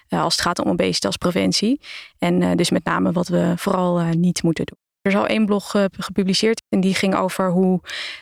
uh, 0.09 0.23
als 0.23 0.33
het 0.33 0.43
gaat 0.43 0.59
om 0.59 0.71
obesitaspreventie. 0.71 1.81
En 2.19 2.57
dus 2.57 2.71
met 2.71 2.85
name 2.85 3.13
wat 3.13 3.29
we 3.29 3.53
vooral 3.57 3.99
niet 3.99 4.43
moeten 4.43 4.67
doen. 4.67 4.89
Er 5.03 5.11
is 5.11 5.17
al 5.17 5.27
één 5.27 5.47
blog 5.47 5.75
gepubliceerd 5.99 6.63
en 6.69 6.81
die 6.81 6.95
ging 6.95 7.17
over 7.17 7.51
hoe 7.51 7.81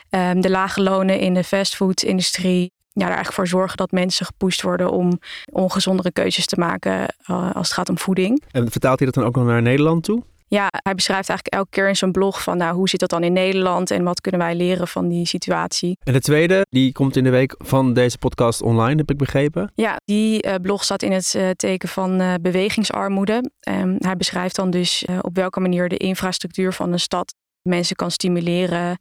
um, 0.09 0.41
de 0.41 0.49
lage 0.49 0.81
lonen 0.81 1.19
in 1.19 1.33
de 1.33 1.43
fastfood-industrie 1.43 2.71
ja, 2.93 3.05
er 3.05 3.13
eigenlijk 3.13 3.35
voor 3.35 3.47
zorgen 3.47 3.77
dat 3.77 3.91
mensen 3.91 4.25
gepusht 4.25 4.61
worden 4.61 4.91
om 4.91 5.19
ongezondere 5.51 6.11
keuzes 6.11 6.45
te 6.45 6.59
maken 6.59 7.15
als 7.25 7.67
het 7.67 7.71
gaat 7.71 7.89
om 7.89 7.97
voeding. 7.97 8.43
En 8.51 8.71
vertaalt 8.71 8.97
hij 8.97 9.07
dat 9.07 9.15
dan 9.15 9.25
ook 9.25 9.35
nog 9.35 9.45
naar 9.45 9.61
Nederland 9.61 10.03
toe? 10.03 10.23
Ja, 10.49 10.67
hij 10.71 10.95
beschrijft 10.95 11.29
eigenlijk 11.29 11.57
elke 11.57 11.69
keer 11.69 11.87
in 11.87 11.95
zijn 11.95 12.11
blog 12.11 12.43
van 12.43 12.57
nou, 12.57 12.75
hoe 12.75 12.89
zit 12.89 12.99
dat 12.99 13.09
dan 13.09 13.23
in 13.23 13.33
Nederland 13.33 13.91
en 13.91 14.03
wat 14.03 14.21
kunnen 14.21 14.41
wij 14.41 14.55
leren 14.55 14.87
van 14.87 15.07
die 15.07 15.25
situatie. 15.25 15.97
En 16.03 16.13
de 16.13 16.19
tweede, 16.19 16.65
die 16.69 16.91
komt 16.91 17.15
in 17.15 17.23
de 17.23 17.29
week 17.29 17.55
van 17.57 17.93
deze 17.93 18.17
podcast 18.17 18.61
online, 18.61 18.95
heb 18.95 19.09
ik 19.09 19.17
begrepen. 19.17 19.71
Ja, 19.75 19.95
die 20.05 20.45
uh, 20.45 20.55
blog 20.61 20.83
staat 20.83 21.03
in 21.03 21.11
het 21.11 21.33
uh, 21.37 21.49
teken 21.49 21.89
van 21.89 22.21
uh, 22.21 22.33
bewegingsarmoede. 22.41 23.51
Um, 23.69 23.95
hij 23.99 24.15
beschrijft 24.15 24.55
dan 24.55 24.69
dus 24.69 25.05
op 25.21 25.35
welke 25.35 25.59
manier 25.59 25.89
de 25.89 25.97
infrastructuur 25.97 26.73
van 26.73 26.91
een 26.91 26.99
stad 26.99 27.33
mensen 27.61 27.95
kan 27.95 28.11
stimuleren 28.11 28.97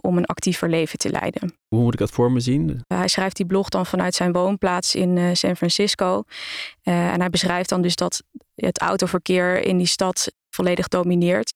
om 0.00 0.16
een 0.16 0.24
actiever 0.24 0.68
leven 0.68 0.98
te 0.98 1.10
leiden. 1.10 1.54
Hoe 1.68 1.82
moet 1.82 1.92
ik 1.92 1.98
dat 1.98 2.10
voor 2.10 2.32
me 2.32 2.40
zien? 2.40 2.80
hij 2.86 3.08
schrijft 3.08 3.36
die 3.36 3.46
blog 3.46 3.68
dan 3.68 3.86
vanuit 3.86 4.14
zijn 4.14 4.32
woonplaats 4.32 4.94
in 4.94 5.36
San 5.36 5.56
Francisco. 5.56 6.22
en 6.82 7.20
hij 7.20 7.30
beschrijft 7.30 7.68
dan 7.68 7.82
dus 7.82 7.96
dat 7.96 8.22
het 8.54 8.80
autoverkeer 8.80 9.64
in 9.64 9.76
die 9.76 9.86
stad 9.86 10.32
volledig 10.58 10.88
domineert. 10.88 11.52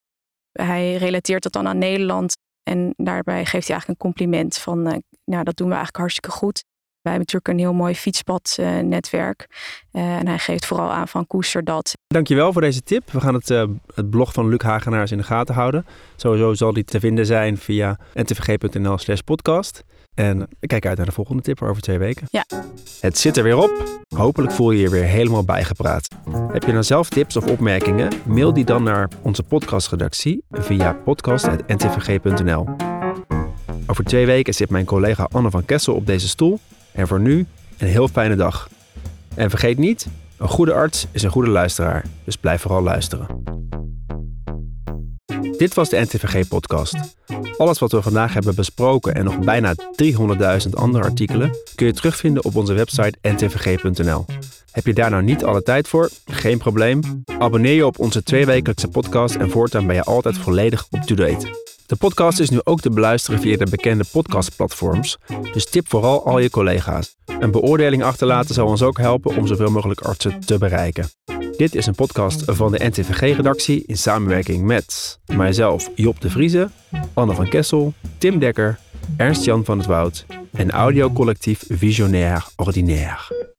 Hij 0.53 0.97
relateert 0.97 1.43
dat 1.43 1.53
dan 1.53 1.67
aan 1.69 1.79
Nederland 1.79 2.37
en 2.63 2.95
daarbij 2.97 3.45
geeft 3.45 3.67
hij 3.69 3.77
eigenlijk 3.77 3.89
een 3.89 4.11
compliment 4.11 4.59
van, 4.59 4.79
uh, 4.79 4.95
nou 5.25 5.45
dat 5.45 5.57
doen 5.57 5.69
we 5.69 5.75
eigenlijk 5.75 5.97
hartstikke 5.97 6.31
goed. 6.31 6.63
Wij 7.03 7.13
hebben 7.13 7.33
natuurlijk 7.33 7.49
een 7.49 7.67
heel 7.67 7.83
mooi 7.83 7.95
fietspadnetwerk. 7.95 9.47
Uh, 9.93 10.17
en 10.17 10.27
hij 10.27 10.39
geeft 10.39 10.67
vooral 10.67 10.91
aan 10.91 11.09
van 11.09 11.27
koester 11.27 11.65
dat. 11.65 11.93
Dankjewel 12.07 12.53
voor 12.53 12.61
deze 12.61 12.83
tip. 12.83 13.11
We 13.11 13.21
gaan 13.21 13.35
het, 13.35 13.51
uh, 13.51 13.65
het 13.95 14.11
blog 14.11 14.33
van 14.33 14.49
Luc 14.49 14.63
Hagenaars 14.63 15.11
in 15.11 15.19
de 15.19 15.25
gaten 15.25 15.55
houden. 15.55 15.87
Sowieso 16.17 16.55
zal 16.55 16.73
die 16.73 16.85
te 16.85 17.01
vinden 17.01 17.27
zijn 17.27 17.57
via 17.59 17.99
ntvg.nl 18.15 18.99
slash 18.99 19.21
podcast. 19.21 19.85
En 20.15 20.49
ik 20.61 20.69
kijk 20.69 20.87
uit 20.87 20.97
naar 20.97 21.07
de 21.07 21.13
volgende 21.13 21.43
tip 21.43 21.63
over 21.63 21.83
twee 21.83 21.99
weken. 21.99 22.27
Ja. 22.31 22.45
Het 23.01 23.19
zit 23.19 23.37
er 23.37 23.43
weer 23.43 23.57
op. 23.57 24.03
Hopelijk 24.09 24.53
voel 24.53 24.71
je 24.71 24.81
je 24.81 24.89
weer 24.89 25.05
helemaal 25.05 25.45
bijgepraat. 25.45 26.09
Heb 26.53 26.63
je 26.63 26.73
nou 26.73 26.85
zelf 26.85 27.09
tips 27.09 27.37
of 27.37 27.47
opmerkingen? 27.47 28.13
Mail 28.27 28.53
die 28.53 28.65
dan 28.65 28.83
naar 28.83 29.09
onze 29.23 29.43
podcastredactie 29.43 30.45
via 30.51 30.93
podcast.ntvg.nl. 30.93 32.69
Over 33.87 34.05
twee 34.05 34.27
weken 34.27 34.55
zit 34.55 34.71
mijn 34.71 34.85
collega 34.85 35.29
Anne 35.33 35.51
van 35.51 35.65
Kessel 35.65 35.95
op 35.95 36.07
deze 36.07 36.29
stoel. 36.29 36.59
En 36.93 37.07
voor 37.07 37.21
nu 37.21 37.47
een 37.79 37.89
heel 37.89 38.09
fijne 38.09 38.37
dag. 38.37 38.69
En 39.35 39.51
vergeet 39.51 39.79
niet, 39.79 40.07
een 40.37 40.49
goede 40.49 40.73
arts 40.73 41.07
is 41.11 41.23
een 41.23 41.31
goede 41.31 41.51
luisteraar. 41.51 42.05
Dus 42.25 42.37
blijf 42.37 42.61
vooral 42.61 42.83
luisteren. 42.83 43.27
Dit 45.57 45.75
was 45.75 45.89
de 45.89 46.01
NTVG-podcast. 46.01 46.97
Alles 47.57 47.79
wat 47.79 47.93
we 47.93 48.03
vandaag 48.03 48.35
hebben 48.35 48.55
besproken 48.55 49.15
en 49.15 49.25
nog 49.25 49.39
bijna 49.39 49.75
300.000 49.75 50.71
andere 50.73 51.05
artikelen 51.05 51.57
kun 51.75 51.87
je 51.87 51.93
terugvinden 51.93 52.45
op 52.45 52.57
onze 52.57 52.73
website 52.73 53.19
ntvg.nl. 53.23 54.25
Heb 54.71 54.87
je 54.87 54.95
daar 54.95 55.11
nou 55.11 55.23
niet 55.23 55.45
alle 55.45 55.63
tijd 55.63 55.89
voor? 55.89 56.11
Geen 56.27 56.59
probleem. 56.59 57.01
Abonneer 57.39 57.75
je 57.75 57.87
op 57.87 57.99
onze 57.99 58.23
tweewekelijkse 58.23 58.89
podcast 58.89 59.35
en 59.35 59.51
voortaan 59.51 59.87
ben 59.87 59.97
je 59.97 60.03
altijd 60.03 60.39
volledig 60.39 60.87
up-to-date. 60.91 61.72
De 61.93 61.99
podcast 61.99 62.41
is 62.41 62.51
nu 62.51 62.61
ook 62.65 62.81
te 62.81 62.91
beluisteren 62.91 63.41
via 63.41 63.57
de 63.57 63.67
bekende 63.71 64.05
podcastplatforms, 64.13 65.19
dus 65.53 65.71
tip 65.71 65.89
vooral 65.89 66.27
al 66.27 66.39
je 66.39 66.51
collega's. 66.51 67.17
Een 67.39 67.51
beoordeling 67.51 68.03
achterlaten 68.03 68.55
zal 68.55 68.67
ons 68.67 68.83
ook 68.83 68.99
helpen 68.99 69.37
om 69.37 69.47
zoveel 69.47 69.71
mogelijk 69.71 70.01
artsen 70.01 70.41
te 70.41 70.59
bereiken. 70.59 71.09
Dit 71.57 71.75
is 71.75 71.87
een 71.87 71.95
podcast 71.95 72.43
van 72.47 72.73
de 72.73 72.85
NTVG-redactie 72.85 73.85
in 73.87 73.97
samenwerking 73.97 74.65
met 74.65 75.19
mijzelf 75.27 75.91
Job 75.95 76.21
de 76.21 76.31
Vrieze, 76.31 76.71
Anne 77.15 77.35
van 77.35 77.49
Kessel, 77.49 77.93
Tim 78.19 78.39
Dekker, 78.39 78.79
Ernst-Jan 79.17 79.65
van 79.65 79.79
het 79.79 79.87
Woud 79.87 80.27
en 80.53 80.71
audiocollectief 80.71 81.65
Visionair 81.69 82.47
Ordinaire. 82.57 83.51